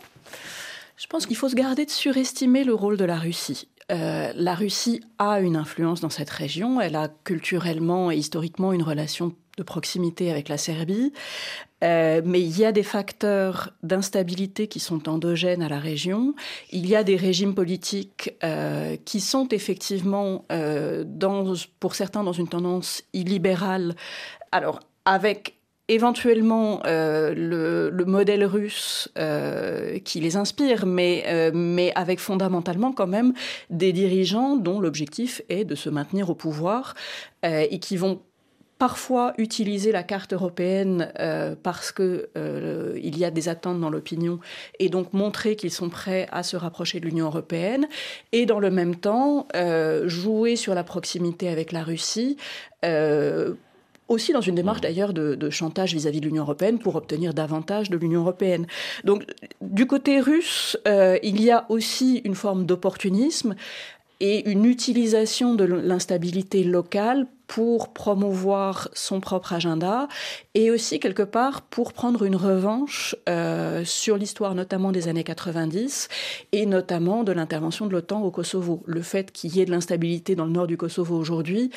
[0.97, 3.67] Je pense qu'il faut se garder de surestimer le rôle de la Russie.
[3.89, 6.81] la Russie a une influence dans cette région.
[6.81, 11.13] Elle a culturellement et historiquement une relation de proximité avec la Serbie.
[11.85, 16.33] Euh, mais il y a des facteurs d'instabilité qui sont endogènes à la région.
[16.71, 21.03] Il y a des régimes politiques euh, qui sont effectivement, euh,
[21.79, 23.95] pour certains, dans une tendance illibérale.
[24.51, 25.55] Alors, avec
[25.87, 29.07] éventuellement le, le, modèle russe
[30.03, 33.33] qui les inspire, mais avec fondamentalement quand même
[33.69, 36.95] des dirigeants dont l'objectif est de se maintenir au pouvoir
[37.43, 38.19] et qui vont
[38.77, 43.89] parfois utiliser la carte européenne euh, parce que euh, il y a des attentes dans
[43.89, 44.39] l'opinion
[44.79, 47.87] et donc montrer qu'ils sont prêts à se rapprocher de l'Union européenne
[48.33, 52.37] et dans le même temps euh, jouer sur la proximité avec la Russie
[54.07, 57.97] aussi dans une démarche d'ailleurs de, chantage vis-à-vis de l'Union européenne pour obtenir davantage de
[57.97, 58.67] l'Union européenne.
[59.05, 59.25] Donc
[59.61, 63.55] du côté russe, il y a aussi une forme d'opportunisme
[64.19, 70.07] et une utilisation de l'instabilité locale pour promouvoir son propre agenda
[70.53, 76.07] et aussi quelque part pour prendre une revanche euh, sur l'histoire notamment des années 90
[76.51, 78.83] et notamment de l'intervention de l'OTAN au Kosovo.
[78.85, 81.71] Le fait qu'il y ait de l'instabilité dans le nord du Kosovo aujourd'hui,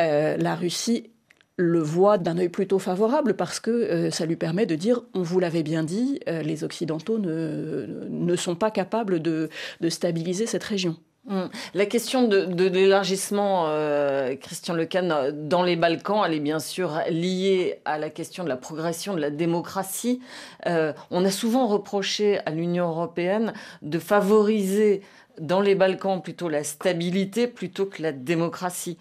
[0.00, 1.10] euh, la Russie
[1.56, 5.22] le voit d'un œil plutôt favorable parce que euh, ça lui permet de dire on
[5.22, 9.48] vous l'avait bien dit, les Occidentaux ne, sont pas capables de
[9.88, 10.96] stabiliser cette région.
[11.26, 11.48] Hum.
[11.72, 17.80] La question de, l'élargissement, euh, Christian Lecan, dans les Balkans, elle est bien sûr liée
[17.86, 20.20] à la question de la progression de la démocratie.
[20.66, 25.00] Euh, on a souvent reproché à l'Union européenne de favoriser
[25.40, 28.98] dans les Balkans plutôt la stabilité plutôt que la démocratie.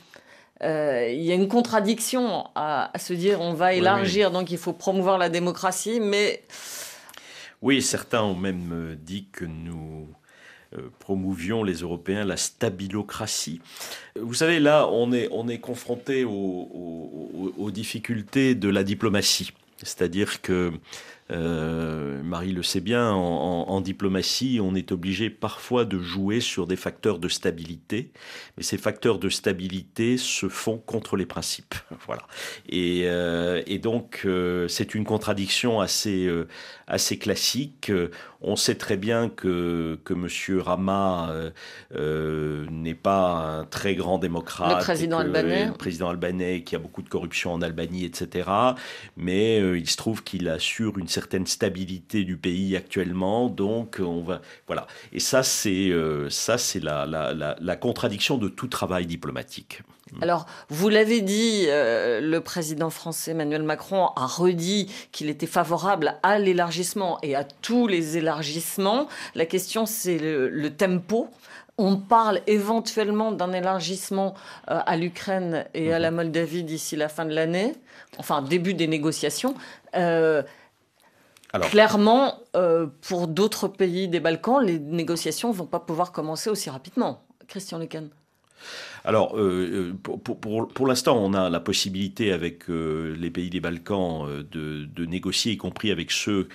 [0.63, 4.71] Euh, il y a une contradiction à, se dire on va élargir, donc il faut
[4.71, 6.43] promouvoir la démocratie, mais...
[7.61, 10.07] Oui, certains ont même dit que nous
[10.99, 13.61] promouvions les Européens la stabilocratie.
[14.19, 19.51] Vous savez, là, on est, on est confronté aux difficultés de la diplomatie.
[19.83, 20.71] C'est-à-dire que
[21.31, 26.75] euh, Marie le sait bien, en, diplomatie, on est obligé parfois de jouer sur des
[26.75, 28.11] facteurs de stabilité,
[28.57, 31.75] mais ces facteurs de stabilité se font contre les principes.
[32.05, 32.23] voilà.
[32.69, 36.29] Et, euh, donc, euh, c'est une contradiction assez,
[36.87, 37.91] assez classique.
[38.41, 40.59] On sait très bien que, que M.
[40.59, 41.33] Rama
[41.91, 44.77] n'est pas un très grand démocrate.
[44.77, 45.67] Le président albanais.
[45.67, 48.49] Le président albanais qui a beaucoup de corruption en Albanie, etc.
[49.15, 53.49] Mais il se trouve qu'il assure une certaine stabilité du pays actuellement.
[53.49, 54.41] Donc, on va.
[54.67, 54.87] Voilà.
[55.11, 59.81] Et ça, c'est euh, ça, c'est la, la, la, contradiction de tout travail diplomatique.
[60.21, 66.15] Alors, vous l'avez dit, euh, le président français Emmanuel Macron a redit qu'il était favorable
[66.23, 69.07] à l'élargissement et à tous les élargissements.
[69.35, 71.29] La question, c'est le, tempo.
[71.77, 74.35] On parle éventuellement d'un élargissement
[74.69, 76.17] euh, à l'Ukraine et à la mhm.
[76.17, 77.73] Moldavie d'ici la fin de l'année,
[78.17, 79.55] enfin début des négociations.
[81.71, 86.69] clairement, euh, pour d'autres pays des Balkans, les négociations ne vont pas pouvoir commencer aussi
[86.69, 87.23] rapidement.
[87.47, 88.05] Christian Lecan.
[89.03, 95.05] Alors, euh, pour, pour, l'instant, on a la possibilité avec les pays des Balkans de,
[95.05, 96.47] négocier, y compris avec ceux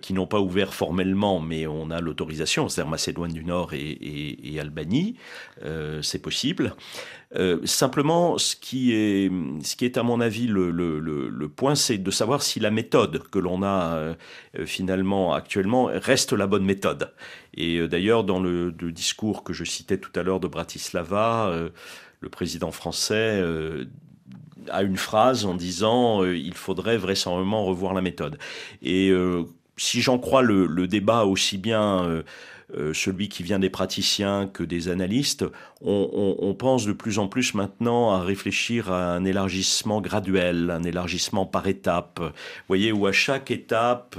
[0.00, 5.16] qui n'ont pas ouvert formellement, mais on a l'autorisation, c'est-à-dire Macédoine du Nord et, Albanie,
[5.64, 6.74] euh, c'est possible.
[7.36, 9.30] Euh, simplement, ce qui, est,
[9.62, 13.38] ce qui est à mon avis le, point, c'est de savoir si la méthode que
[13.38, 14.14] l'on a euh,
[14.64, 17.12] finalement actuellement reste la bonne méthode.
[17.54, 21.52] Et d'ailleurs, dans le, discours que je citais tout à l'heure de Bratislava,
[22.20, 23.42] le président français
[24.70, 28.38] a une phrase en disant il faudrait vraisemblablement revoir la méthode.
[28.82, 29.12] Et
[29.76, 32.22] si j'en crois le, débat aussi bien euh,
[32.76, 35.44] euh, celui qui vient des praticiens que des analystes,
[35.80, 41.46] on, pense de plus en plus maintenant à réfléchir à un élargissement graduel, un élargissement
[41.46, 42.20] par étapes.
[42.20, 44.16] Vous voyez, où à chaque étape,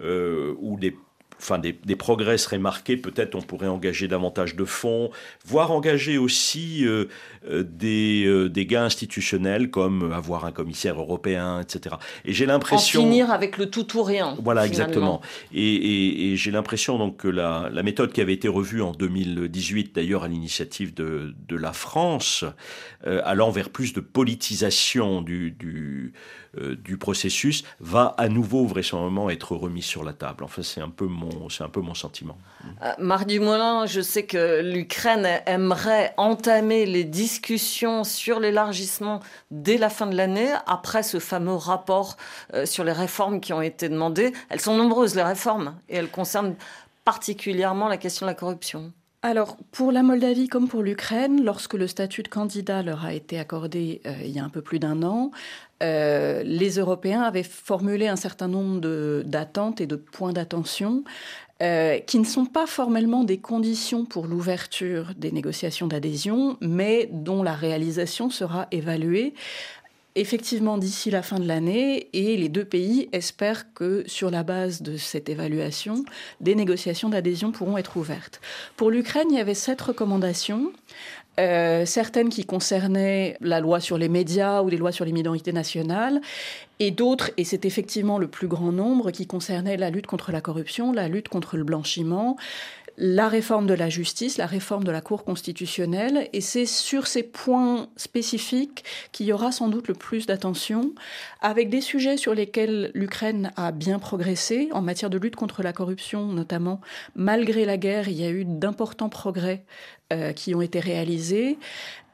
[0.00, 0.94] euh, où des
[1.40, 5.10] enfin des, progrès seraient marqués, peut-être on pourrait engager davantage de fonds,
[5.46, 7.06] voire engager aussi euh,
[7.48, 11.96] euh, des, euh, des gains institutionnels comme avoir un commissaire européen, etc.
[12.24, 13.00] Et j'ai l'impression...
[13.00, 14.36] En finir avec le tout ou rien.
[14.42, 15.20] Voilà, exactement.
[15.52, 20.24] Et, j'ai l'impression donc que la, la, méthode qui avait été revue en 2018, d'ailleurs
[20.24, 22.44] à l'initiative de, de, la France,
[23.04, 26.12] allant vers plus de politisation du, du
[26.84, 30.42] du processus va à nouveau vraisemblablement être remis sur la table.
[30.42, 32.36] Enfin, c'est un peu mon, c'est un peu mon sentiment.
[32.82, 39.90] Euh, Marc Dumoulin, je sais que l'Ukraine aimerait entamer les discussions sur l'élargissement dès la
[39.90, 42.16] fin de l'année, après ce fameux rapport
[42.54, 44.32] euh, sur les réformes qui ont été demandées.
[44.48, 46.54] Elles sont nombreuses, les réformes, et elles concernent
[47.04, 48.92] particulièrement la question de la corruption.
[49.22, 53.38] Alors, pour la Moldavie comme pour l'Ukraine, lorsque le statut de candidat leur a été
[53.38, 55.30] accordé il y a un peu plus d'un an,
[55.82, 61.04] euh, les Européens avaient formulé un certain nombre d'attentes et de points d'attention
[61.62, 67.42] euh, qui ne sont pas formellement des conditions pour l'ouverture des négociations d'adhésion, mais dont
[67.42, 69.34] la réalisation sera évaluée
[70.16, 74.82] effectivement d'ici la fin de l'année et les deux pays espèrent que sur la base
[74.82, 76.04] de cette évaluation,
[76.40, 78.40] des négociations d'adhésion pourront être ouvertes.
[78.76, 80.72] Pour l'Ukraine, il y avait sept recommandations.
[81.40, 85.52] Euh, certaines qui concernaient la loi sur les médias ou les lois sur les minorités
[85.52, 86.20] nationales,
[86.78, 90.40] et d'autres, et c'est effectivement le plus grand nombre, qui concernaient la lutte contre la
[90.40, 92.36] corruption, la lutte contre le blanchiment,
[92.98, 97.22] la réforme de la justice, la réforme de la Cour constitutionnelle, et c'est sur ces
[97.22, 100.92] points spécifiques qu'il y aura sans doute le plus d'attention,
[101.40, 105.72] avec des sujets sur lesquels l'Ukraine a bien progressé en matière de lutte contre la
[105.72, 106.82] corruption, notamment.
[107.14, 109.64] Malgré la guerre, il y a eu d'importants progrès
[110.12, 111.56] euh, qui ont été réalisés.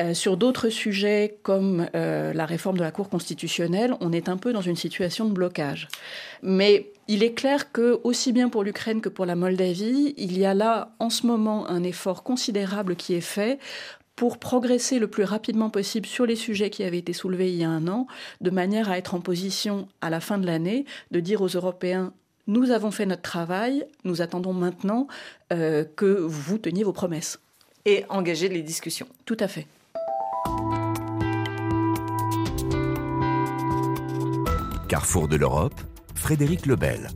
[0.03, 4.37] Euh, sur d'autres sujets comme euh, la réforme de la Cour constitutionnelle, on est un
[4.37, 5.89] peu dans une situation de blocage.
[6.43, 10.45] Mais il est clair que, aussi bien pour l'Ukraine que pour la Moldavie, il y
[10.45, 13.59] a là en ce moment un effort considérable qui est fait
[14.15, 17.65] pour progresser le plus rapidement possible sur les sujets qui avaient été soulevés il y
[17.65, 18.09] a un an,
[18.43, 22.13] de manière à être en position à la fin de l'année de dire aux Européens
[22.47, 25.09] nous avons fait notre travail, nous attendons maintenant
[25.51, 27.41] que vous teniez vos promesses
[27.87, 29.09] et engager les discussions.
[29.25, 29.67] Tout à fait.
[34.89, 35.75] Carrefour de l'Europe,
[36.15, 37.09] Frédéric Lebel.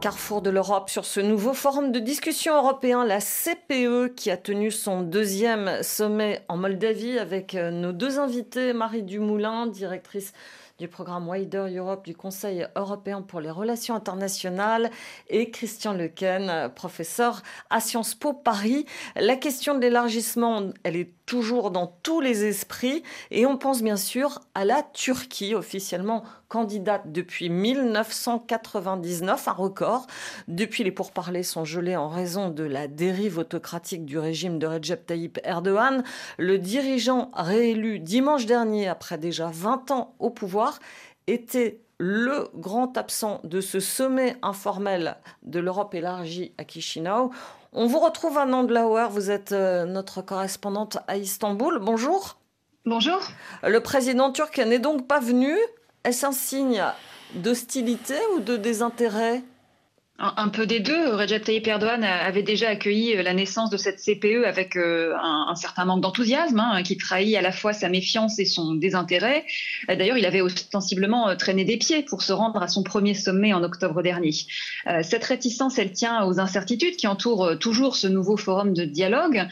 [0.00, 4.70] Carrefour de l'Europe sur ce nouveau forum de discussion européen, la CPE, qui a tenu
[4.70, 10.34] son deuxième sommet en Moldavie avec euh, nos deux invités, Marie Dumoulin, directrice
[10.78, 14.90] du programme Wider Europe du Conseil européen pour les relations internationales
[15.28, 18.84] et Christian Lequen, professeur à Sciences Po Paris.
[19.14, 23.96] La question de l'élargissement, elle est toujours dans tous les esprits et on pense bien
[23.96, 30.06] sûr à la Turquie, officiellement candidate depuis 1999, un record.
[30.48, 35.06] Depuis, les pourparlers sont gelés en raison de la dérive autocratique du régime de Recep
[35.06, 36.04] Tayyip Erdogan.
[36.38, 40.78] Le dirigeant réélu dimanche dernier, après déjà 20 ans au pouvoir,
[41.26, 47.30] était le grand absent de ce sommet informel de l'Europe élargie à Chisinau.
[47.76, 51.80] On vous retrouve à Nandlauer, vous êtes euh, notre correspondante à Istanbul.
[51.82, 52.38] Bonjour.
[52.86, 53.20] Bonjour.
[53.64, 55.56] Le président turc n'est donc pas venu.
[56.04, 56.84] Est-ce un signe
[57.34, 59.42] d'hostilité ou de désintérêt?
[60.20, 61.16] Un peu des deux.
[61.16, 65.84] Recep Tayyip Erdogan avait déjà accueilli la naissance de cette CPE avec euh, un, certain
[65.84, 69.44] manque d'enthousiasme, hein, qui trahit à la fois sa méfiance et son désintérêt.
[69.88, 73.52] D'ailleurs, il avait ostensiblement euh, traîné des pieds pour se rendre à son premier sommet
[73.52, 74.30] en octobre dernier.
[74.86, 79.48] Euh, cette réticence, elle tient aux incertitudes qui entourent toujours ce nouveau forum de dialogue,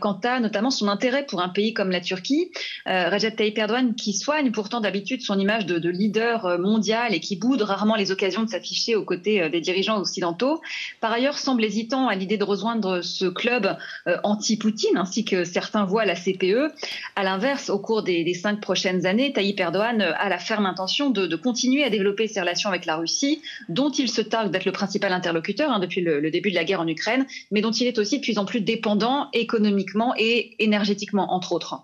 [0.00, 2.50] quant à notamment son intérêt pour un pays comme la Turquie.
[2.86, 7.36] Recep Tayyip Erdogan, qui soigne pourtant d'habitude son image de, de, leader mondial et qui
[7.36, 10.60] boude rarement les occasions de s'afficher aux côtés des dirigeants occidentaux.
[11.00, 13.76] Par ailleurs, semble hésitant à l'idée de rejoindre ce club
[14.06, 16.72] euh, anti-Poutine, ainsi que certains voient la CPE.
[17.16, 21.36] À l'inverse, au cours des, cinq prochaines années, Tayyip Erdogan a la ferme intention de,
[21.36, 25.12] continuer à développer ses relations avec la Russie, dont il se targue d'être le principal
[25.12, 28.18] interlocuteur hein, depuis le, début de la guerre en Ukraine, mais dont il est aussi
[28.18, 31.82] de plus en plus dépendant économiquement et énergétiquement, entre autres.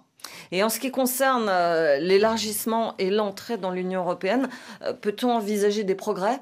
[0.53, 4.49] Et en ce qui concerne euh, l'élargissement et l'entrée dans l'Union européenne,
[4.83, 6.41] euh, peut-on envisager des progrès?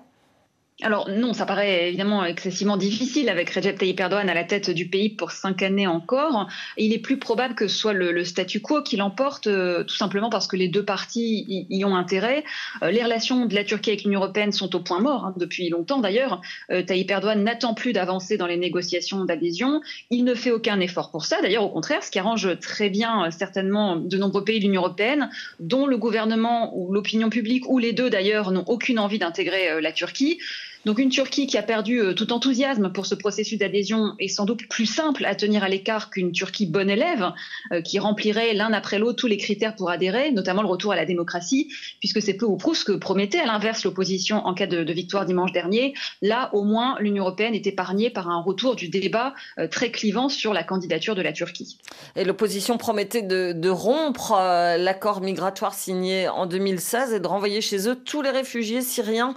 [0.83, 4.89] Alors non, ça paraît évidemment excessivement difficile avec Recep Tayyip Erdogan à la tête du
[4.89, 6.49] pays pour cinq années encore.
[6.77, 10.31] Il est plus probable que ce soit le, statu quo qui l'emporte, euh, tout simplement
[10.31, 12.43] parce que les deux parties y, ont intérêt.
[12.83, 15.69] Euh, les relations de la Turquie avec l'Union européenne sont au point mort hein, depuis
[15.69, 16.41] longtemps d'ailleurs.
[16.71, 19.81] Euh, Tayyip Erdogan n'attend plus d'avancer dans les négociations d'adhésion.
[20.11, 21.41] Il ne fait aucun effort pour ça.
[21.41, 25.31] D'ailleurs, au contraire, ce qui arrange très bien certainement de nombreux pays de l'Union européenne,
[25.61, 29.93] dont le gouvernement ou l'opinion publique ou les deux d'ailleurs n'ont aucune envie d'intégrer la
[29.93, 30.41] Turquie.
[30.85, 34.45] Donc une Turquie qui a perdu euh, tout enthousiasme pour ce processus d'adhésion est sans
[34.45, 37.33] doute plus simple à tenir à l'écart qu'une Turquie bonne élève
[37.73, 40.97] euh, qui remplirait l'un après l'autre tous les critères pour adhérer, notamment le retour à
[40.97, 41.69] la démocratie,
[42.01, 45.25] puisque c'est peu ou prou ce que promettait à l'inverse l'opposition en cas de, victoire
[45.25, 45.95] dimanche dernier.
[46.23, 50.29] Là, au moins, l'Union européenne est épargnée par un retour du débat euh, très clivant
[50.29, 51.79] sur la candidature de la Turquie.
[52.17, 54.33] Et l'opposition promettait de rompre
[54.79, 59.35] l'accord migratoire signé en 2016 et de renvoyer chez eux tous les réfugiés syriens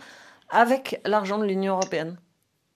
[0.49, 2.17] avec l'argent de l'Union européenne.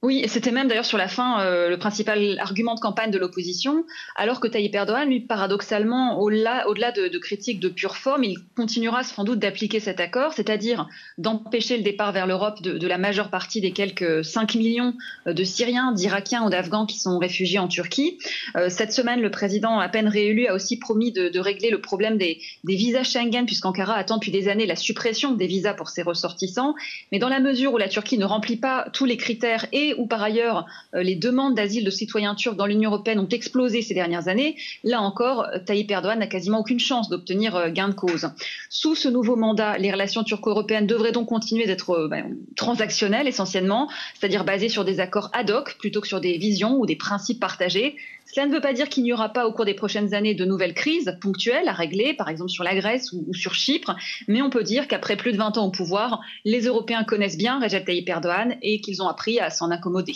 [0.04, 3.86] Oui, c'était même d'ailleurs sur la fin euh, le principal argument de campagne de l'opposition,
[4.16, 8.39] alors que Tayyip Erdogan, lui, paradoxalement, au-delà au -delà de, critiques de pure forme, il
[8.56, 10.89] continuera sans doute d'appliquer cet accord, c'est-à-dire
[11.20, 14.95] d'empêcher le départ vers l'Europe de, la majeure partie des quelques 5 millions
[15.28, 18.18] euh, de Syriens, d'Irakiens ou d'Afghans qui sont réfugiés en Turquie.
[18.56, 21.80] Euh, cette semaine, le président, à peine réélu, a aussi promis de, de régler le
[21.80, 25.89] problème des, des visas Schengen, puisqu'Ankara attend depuis des années la suppression des visas pour
[25.89, 26.74] ses ressortissants.
[27.12, 30.08] Mais dans la mesure où la Turquie ne remplit pas tous les critères et où
[30.08, 30.66] par ailleurs
[30.96, 34.56] euh, les demandes d'asile de citoyens turcs dans l'Union européenne ont explosé ces dernières années,
[34.84, 38.30] là encore, euh, Tayyip Erdogan n'a quasiment aucune chance d'obtenir euh, gain de cause.
[38.70, 43.89] Sous ce nouveau mandat, les relations turco-européennes devraient donc continuer d'être ben, transactionnelles essentiellement,
[44.20, 47.39] c'est-à-dire basées sur des accords ad hoc plutôt que sur des visions ou des principes
[47.39, 47.96] partagés.
[48.26, 50.46] Cela ne veut pas dire qu'il n'y aura pas au cours des prochaines années de
[50.46, 53.96] nouvelles crises ponctuelles à régler, par exemple sur la Grèce ou, sur Chypre,
[54.28, 57.60] mais on peut dire qu'après plus de 20 ans au pouvoir, les Européens connaissent bien
[57.60, 60.16] Recep Tayyip Erdogan et qu'ils ont appris à s'en accommoder.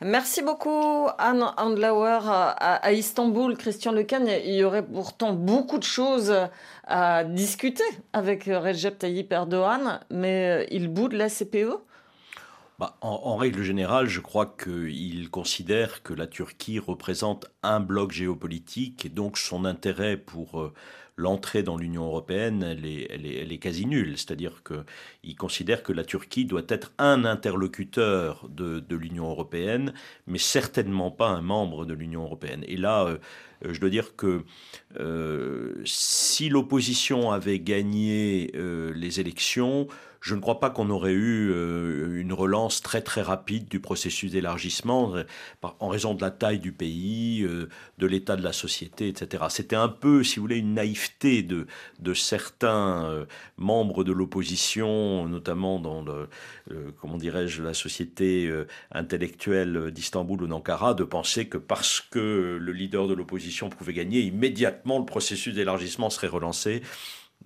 [0.00, 3.56] Merci beaucoup Anne Andlauer à, Istanbul.
[3.56, 6.34] Christian Lecan, il y aurait pourtant beaucoup de choses
[6.86, 11.78] à discuter avec Recep Tayyip Erdogan, mais il boude la CPE
[12.78, 19.06] bah, en, règle générale, je crois qu'il considère que la Turquie représente un bloc géopolitique
[19.06, 20.72] et donc son intérêt pour euh,
[21.16, 24.18] l'entrée dans l'Union européenne, elle est, quasi nulle.
[24.18, 29.94] C'est-à-dire qu'il considère que la Turquie doit être un interlocuteur de, de l'Union européenne,
[30.26, 32.64] mais certainement pas un membre de l'Union européenne.
[32.66, 33.18] Et là, euh,
[33.62, 34.44] je dois dire que
[35.00, 38.52] euh, si l'opposition avait gagné
[38.94, 39.88] les élections,
[40.24, 44.32] je ne crois pas qu'on aurait eu euh, une relance très très rapide du processus
[44.32, 45.24] d'élargissement euh,
[45.80, 47.68] en raison de la taille du pays, euh,
[47.98, 49.44] de l'état de la société, etc.
[49.50, 51.66] C'était un peu, si vous voulez, une naïveté de,
[52.14, 53.26] certains
[53.58, 56.04] membres de l'opposition, notamment dans
[57.00, 58.50] comment dirais-je, la société
[58.92, 64.20] intellectuelle d'Istanbul ou d'Ankara, de penser que parce que le leader de l'opposition pouvait gagner,
[64.20, 66.82] immédiatement le processus d'élargissement serait relancé?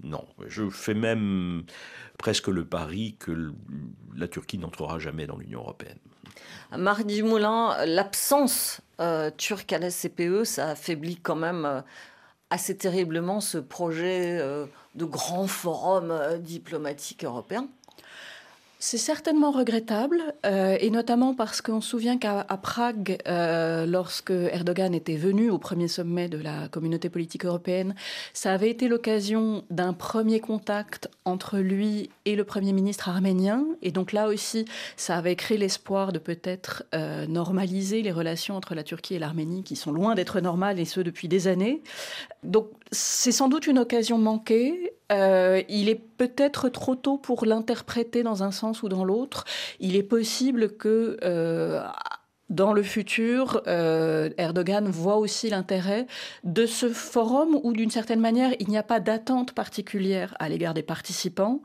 [0.03, 1.65] Non, je fais même
[2.19, 3.53] presque le pari que
[4.17, 5.99] la Turquie n'entrera jamais dans l'Union européenne.
[6.77, 11.81] Mardi Moulin, l'absence euh, turque à la CPE, ça affaiblit quand même euh,
[12.51, 17.69] assez terriblement ce projet euh, de grand forum diplomatique européen.
[18.81, 24.95] C'est certainement regrettable, euh, et notamment parce qu'on se souvient qu'à Prague, euh, lorsque Erdogan
[24.95, 27.97] était venu au premier sommet de la communauté politique européenne,
[28.35, 33.67] ça avait été l'occasion d'un premier contact entre lui et le Premier ministre arménien.
[33.83, 34.65] Et donc là aussi,
[34.97, 39.65] ça avait créé l'espoir de peut-être euh, normaliser les relations entre la Turquie et l'Arménie,
[39.65, 41.83] qui sont loin d'être normales, et ce depuis des années.
[42.45, 44.93] Donc c'est sans doute une occasion manquée.
[45.11, 49.45] Il est peut-être trop tôt pour l'interpréter dans un sens ou dans l'autre.
[49.81, 51.17] Il est possible que
[52.51, 56.07] dans le futur, euh, Erdogan voit aussi l'intérêt
[56.45, 60.73] de ce forum où, d'une certaine manière, il n'y a pas d'attente particulière à l'égard
[60.73, 61.61] des participants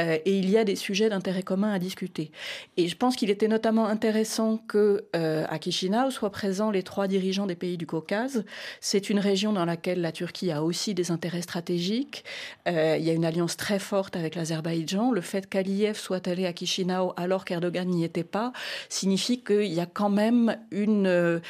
[0.00, 2.32] euh, et il y a des sujets d'intérêt commun à discuter.
[2.78, 7.08] Et je pense qu'il était notamment intéressant que euh, à Chisinau soient présents les trois
[7.08, 8.44] dirigeants des pays du Caucase.
[8.80, 12.24] C'est une région dans laquelle la Turquie a aussi des intérêts stratégiques.
[12.66, 15.10] il y a une alliance très forte avec l'Azerbaïdjan.
[15.10, 18.52] Le fait qu'Aliyev soit allé à Chisinau alors qu'Erdogan n'y était pas
[18.88, 21.40] signifie qu'il y a quand même même une, euh,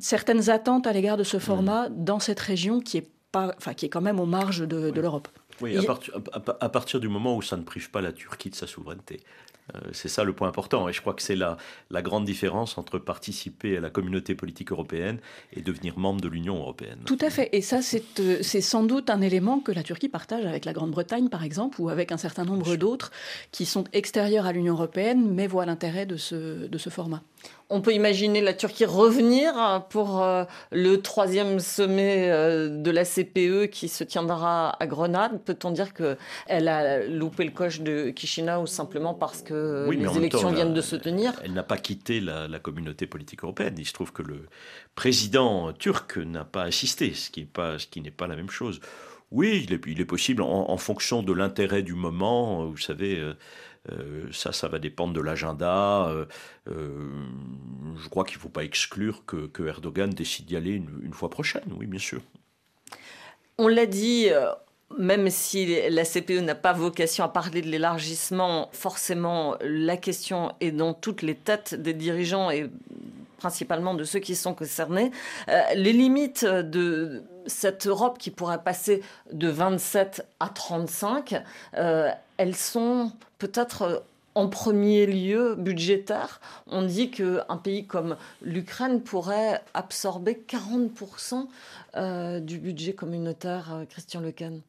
[0.00, 3.86] certaines attentes à l'égard de ce format dans cette région qui est, pas, enfin, qui
[3.86, 5.28] est quand même aux marges de, l'Europe.
[5.60, 9.20] Oui, à, partir du moment où ça ne prive pas la Turquie de sa souveraineté.
[9.74, 10.88] Euh, c'est ça le point important.
[10.88, 11.56] Et je crois que c'est la,
[11.90, 15.18] la grande différence entre participer à la communauté politique européenne
[15.52, 17.00] et devenir membre de l'Union européenne.
[17.04, 17.48] Tout à fait.
[17.52, 21.28] Et ça, c'est euh, sans doute un élément que la Turquie partage avec la Grande-Bretagne,
[21.28, 23.10] par exemple, ou avec un certain nombre d'autres
[23.50, 27.22] qui sont extérieurs à l'Union européenne, mais voient l'intérêt de ce, de ce format.
[27.68, 33.88] On peut imaginer la Turquie revenir pour euh, le troisième sommet de la CPE qui
[33.88, 35.40] se tiendra à Grenade.
[35.44, 40.74] Peut-on dire qu'elle a loupé le coche de Chisinau simplement parce que les élections viennent
[40.74, 41.32] de se tenir?
[41.42, 43.74] Elle n'a pas quitté la, communauté politique européenne.
[43.78, 44.46] Il se trouve que le
[44.94, 48.50] président turc n'a pas assisté, ce qui n'est pas, ce qui n'est pas la même
[48.50, 48.80] chose.
[49.32, 53.20] Oui, il est, il est possible, en, fonction de l'intérêt du moment, vous savez,
[53.90, 56.08] euh, euh, ça, ça va dépendre de l'agenda.
[56.08, 56.26] Euh,
[56.66, 61.30] je crois qu'il ne faut pas exclure que, Erdogan décide d'y aller une, une, fois
[61.30, 62.20] prochaine, oui, bien sûr.
[63.58, 64.28] On l'a dit,
[64.98, 70.72] même si la CPE n'a pas vocation à parler de l'élargissement, forcément, la question est
[70.72, 72.68] dans toutes les têtes des dirigeants et
[73.36, 75.10] principalement de ceux qui sont concernés.
[75.48, 81.42] Euh, les limites de cette Europe qui pourrait passer de 27 à 35,
[81.76, 86.40] euh, elles sont peut-être en premier lieu budgétaires.
[86.66, 91.46] On dit qu'un pays comme l'Ukraine pourrait absorber 40%
[91.96, 94.60] euh, du budget communautaire, Christian Lequen.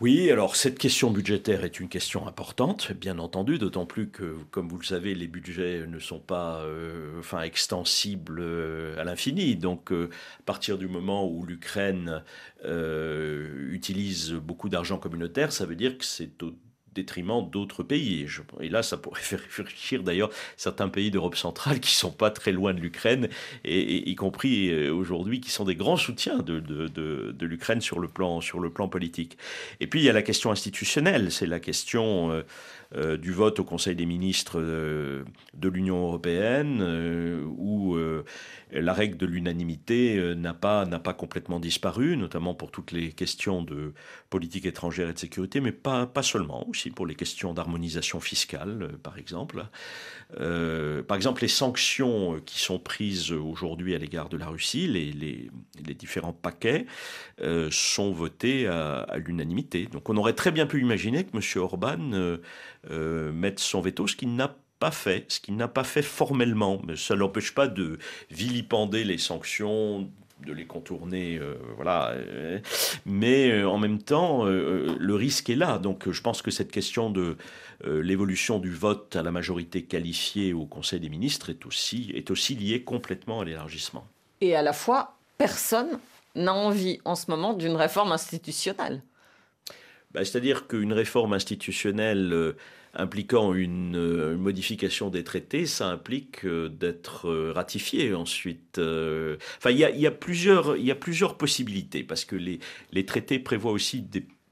[0.00, 4.68] Oui, alors cette question budgétaire est une question importante, bien entendu, d'autant plus que, comme
[4.68, 9.56] vous le savez, les budgets ne sont pas euh, enfin, extensibles euh, à l'infini.
[9.56, 12.22] Donc, euh, à partir du moment où l'Ukraine
[13.72, 16.52] utilise beaucoup d'argent communautaire, ça veut dire que c'est au
[16.94, 18.26] détriment d'autres pays.
[18.60, 22.52] Et, là, ça pourrait faire réfléchir d'ailleurs certains pays d'Europe centrale qui sont pas très
[22.52, 23.28] loin de l'Ukraine,
[23.64, 28.00] et, y compris euh, aujourd'hui, qui sont des grands soutiens de, de, de, l'Ukraine sur,
[28.00, 29.38] le plan, sur le plan politique.
[29.80, 32.32] Et puis, il y a la question institutionnelle, c'est la question...
[32.32, 32.42] Euh,
[32.96, 36.82] euh, du vote au Conseil des ministres de l'Union européenne,
[37.58, 37.98] où
[38.72, 43.12] la règle de l'unanimité euh, n'a pas, n'a pas complètement disparu, notamment pour toutes les
[43.12, 43.94] questions de
[44.30, 48.82] politique étrangère et de sécurité, mais pas, pas seulement, aussi pour les questions d'harmonisation fiscale,
[48.82, 49.64] euh, par exemple.
[50.38, 55.12] Euh, par exemple, les sanctions qui sont prises aujourd'hui à l'égard de la Russie, les,
[55.12, 56.86] les, différents paquets,
[57.70, 59.86] sont votés à, l'unanimité.
[59.86, 61.62] Donc on aurait très bien pu imaginer que M.
[61.62, 62.38] Orban
[63.32, 66.80] mette son veto, ce qui n'a pas fait, ce qu'il n'a pas fait formellement.
[66.86, 67.98] Mais ça n'empêche pas de
[68.30, 70.08] vilipender les sanctions,
[70.44, 72.14] de les contourner, euh, voilà.
[73.06, 75.78] Mais euh, en même temps, euh, le risque est là.
[75.78, 77.36] Donc, je pense que cette question de
[77.84, 82.56] l'évolution du vote à la majorité qualifiée au Conseil des ministres est aussi, est aussi
[82.56, 84.04] liée complètement à l'élargissement.
[84.40, 86.00] Et à la fois, personne
[86.34, 89.00] n'a envie en ce moment d'une réforme institutionnelle.
[90.10, 92.54] Bah, c'est-à-dire qu'une réforme institutionnelle
[92.94, 98.78] impliquant une, euh, modification des traités, ça implique euh, d'être euh, ratifié ensuite.
[98.78, 104.06] Enfin, il y a, plusieurs, possibilités, parce que les, traités prévoient aussi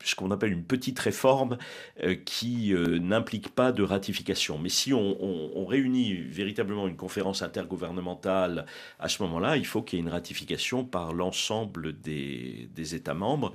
[0.04, 1.58] ce qu'on appelle une petite réforme
[2.24, 4.58] qui n'implique pas de ratification.
[4.58, 8.66] Mais si on, réunit véritablement une conférence intergouvernementale
[8.98, 13.52] à ce moment-là, il faut qu'il y ait une ratification par l'ensemble des États membres.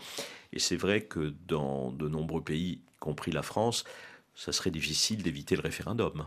[0.53, 3.85] Et c'est vrai que dans de nombreux pays, y compris la France,
[4.35, 6.25] ça serait difficile d'éviter le référendum.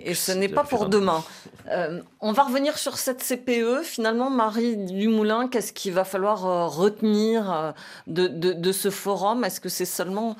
[0.00, 1.24] et ce n'est pas pour demain.
[1.68, 3.82] Euh, on va revenir sur cette CPE.
[3.82, 7.72] Finalement, Marie Dumoulin, qu'est-ce qu'il va falloir euh, retenir euh,
[8.06, 9.44] de, de, ce forum?
[9.44, 10.36] Est-ce que c'est seulement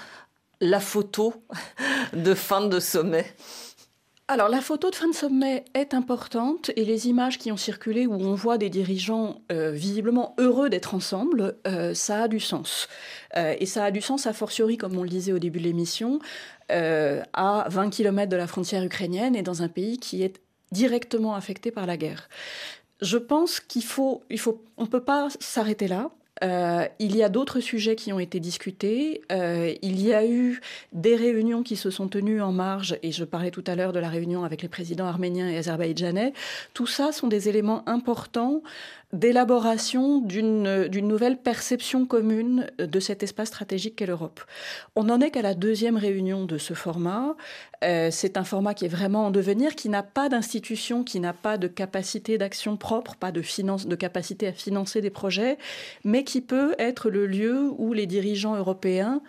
[0.60, 1.34] la photo
[2.12, 3.26] de fin de sommet?
[4.26, 8.06] Alors la photo de fin de sommet est importante et les images qui ont circulé
[8.06, 11.58] où on voit des dirigeants visiblement heureux d'être ensemble,
[11.92, 12.88] ça a du sens.
[13.36, 16.20] et ça a du sens a fortiori, comme on le disait au début de l'émission,
[16.70, 20.40] euh, à 20 km de la frontière ukrainienne et dans un pays qui est
[20.72, 22.28] directement affecté par la guerre.
[23.00, 26.10] Je pense qu'il faut, il faut, on peut pas s'arrêter là.
[26.42, 29.22] Euh, il y a d'autres sujets qui ont été discutés.
[29.30, 30.60] Euh, il y a eu
[30.92, 34.00] des réunions qui se sont tenues en marge, et je parlais tout à l'heure de
[34.00, 36.32] la réunion avec les présidents arméniens et azerbaïdjanais.
[36.72, 38.62] Tout ça sont des éléments importants
[39.14, 44.40] d'élaboration d'une nouvelle perception commune de cet espace stratégique qu'est l'Europe.
[44.96, 47.36] On n'en est qu'à la deuxième réunion de ce format.
[47.84, 51.32] Euh, c'est un format qui est vraiment en devenir, qui n'a pas d'institution, qui n'a
[51.32, 55.58] pas de capacité d'action propre, pas de, finance, de capacité à financer des projets,
[56.02, 59.20] mais qui peut être le lieu où les dirigeants européens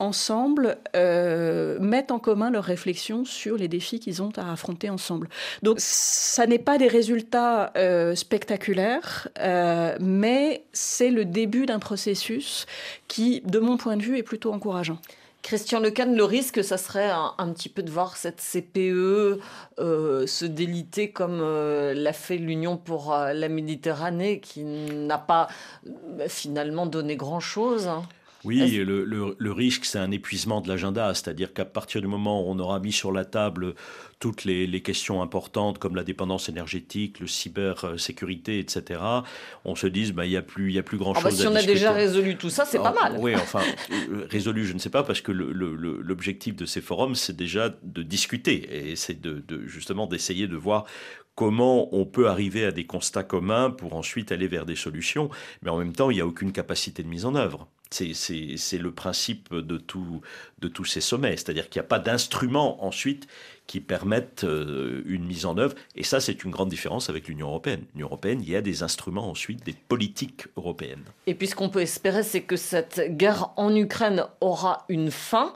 [0.00, 5.28] ensemble euh, mettent en commun leurs réflexions sur les défis qu'ils ont à affronter ensemble.
[5.62, 12.66] Donc ça n'est pas des résultats euh, spectaculaires, euh, mais c'est le début d'un processus
[13.06, 14.98] qui, de mon point de vue, est plutôt encourageant.
[15.42, 19.40] Christian Lecan, le risque, ça serait un, petit peu de voir cette CPE
[19.78, 25.48] se déliter comme l'a fait l'Union pour la Méditerranée, qui n'a pas
[26.28, 27.90] finalement donné grand-chose.
[28.44, 32.50] Oui, le, le, risque, c'est un épuisement de l'agenda, c'est-à-dire qu'à partir du moment où
[32.50, 33.74] on aura mis sur la table
[34.20, 39.00] toutes les, questions importantes comme la dépendance énergétique, le cybersécurité, etc.,
[39.64, 41.54] on se dise, bah, il n'y a plus, a plus grand-chose ah bah, Si on
[41.54, 43.18] a déjà résolu tout ça, c'est pas ah, mal.
[43.18, 43.62] Oui, enfin,
[43.92, 48.02] euh, résolu, je ne sais pas, parce que l'objectif de ces forums, c'est déjà de
[48.02, 50.84] discuter, et c'est de, justement d'essayer de voir
[51.34, 55.30] comment on peut arriver à des constats communs pour ensuite aller vers des solutions,
[55.62, 57.66] mais en même temps, il n'y a aucune capacité de mise en œuvre.
[57.90, 63.26] C'est le principe de, tous ces sommets, c'est-à-dire qu'il n'y a pas d'instruments ensuite
[63.66, 65.74] qui permettent euh, une mise en œuvre.
[65.96, 67.84] Et ça, c'est une grande différence avec l'Union européenne.
[67.94, 71.04] L'Union européenne, il y a des instruments ensuite, des politiques européennes.
[71.26, 75.52] Et puis ce qu'on peut espérer, c'est que cette guerre en Ukraine aura une fin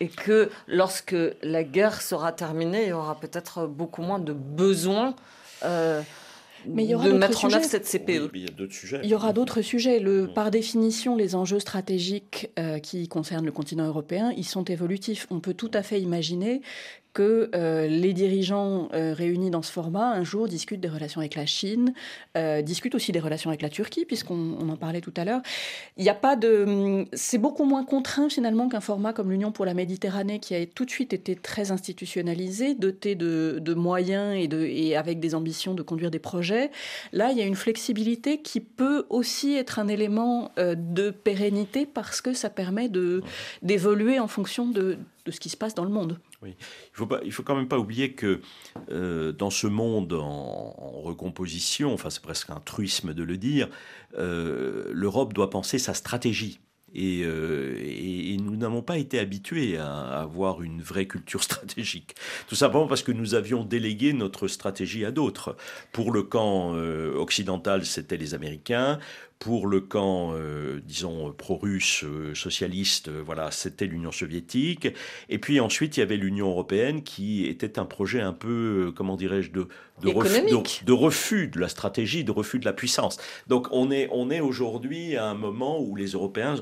[0.00, 5.14] et que lorsque la guerre sera terminée, il y aura peut-être beaucoup moins de besoins.
[5.64, 6.02] Euh,
[6.68, 8.30] mais il y aura de mettre en œuvre cette CPE.
[8.34, 9.00] il y a d'autres sujets.
[9.04, 10.00] Il y aura d'autres sujets.
[10.00, 10.34] Le, mm.
[10.34, 15.26] par définition, les enjeux stratégiques euh, qui concernent le continent européen, ils sont évolutifs.
[15.30, 16.62] On peut tout à fait imaginer
[17.16, 21.34] que euh, les dirigeants euh, réunis dans ce format, un jour, discutent des relations avec
[21.34, 21.94] la Chine,
[22.36, 25.40] euh, discutent aussi des relations avec la Turquie, puisqu'on en parlait tout à l'heure.
[25.96, 27.06] Il n'y a pas de...
[27.14, 30.84] C'est beaucoup moins contraint finalement qu'un format comme l'Union pour la Méditerranée, qui a tout
[30.84, 36.18] de suite été très institutionnalisé, doté de, moyens et, avec des ambitions de conduire des
[36.18, 36.70] projets.
[37.14, 42.20] Là, il y a une flexibilité qui peut aussi être un élément de pérennité parce
[42.20, 42.90] que ça permet
[43.62, 44.98] d'évoluer en fonction de
[45.30, 46.18] ce qui se passe dans le monde.
[46.42, 46.54] Oui.
[46.58, 48.40] Il ne faut, faut quand même pas oublier que
[48.90, 53.68] euh, dans ce monde en, recomposition, enfin c'est presque un truisme de le dire,
[54.18, 56.60] euh, l'Europe doit penser sa stratégie.
[56.98, 62.14] Euh, et, nous n'avons pas été habitués à, avoir une vraie culture stratégique.
[62.48, 65.56] Tout simplement parce que nous avions délégué notre stratégie à d'autres.
[65.92, 68.98] Pour le camp occidental, c'était les Américains.
[69.38, 74.88] Pour le camp, euh, disons, pro-russe, euh, socialiste, euh, voilà, c'était l'Union soviétique.
[75.28, 79.14] Et puis ensuite, il y avait l'Union européenne qui était un projet un peu, comment
[79.14, 79.68] dirais-je, de,
[80.00, 80.08] de,
[80.92, 83.18] refus, de, la stratégie, de refus de la puissance.
[83.46, 86.56] Donc on est, on est aujourd'hui à un moment où les Européens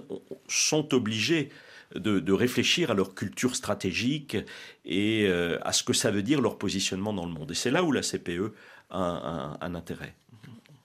[0.49, 1.51] sont obligés
[1.95, 4.37] de, réfléchir à leur culture stratégique
[4.85, 7.53] et à ce que ça veut dire leur positionnement dans le monde.
[7.53, 8.53] Et c'est là où la CPE
[8.91, 10.15] a un intérêt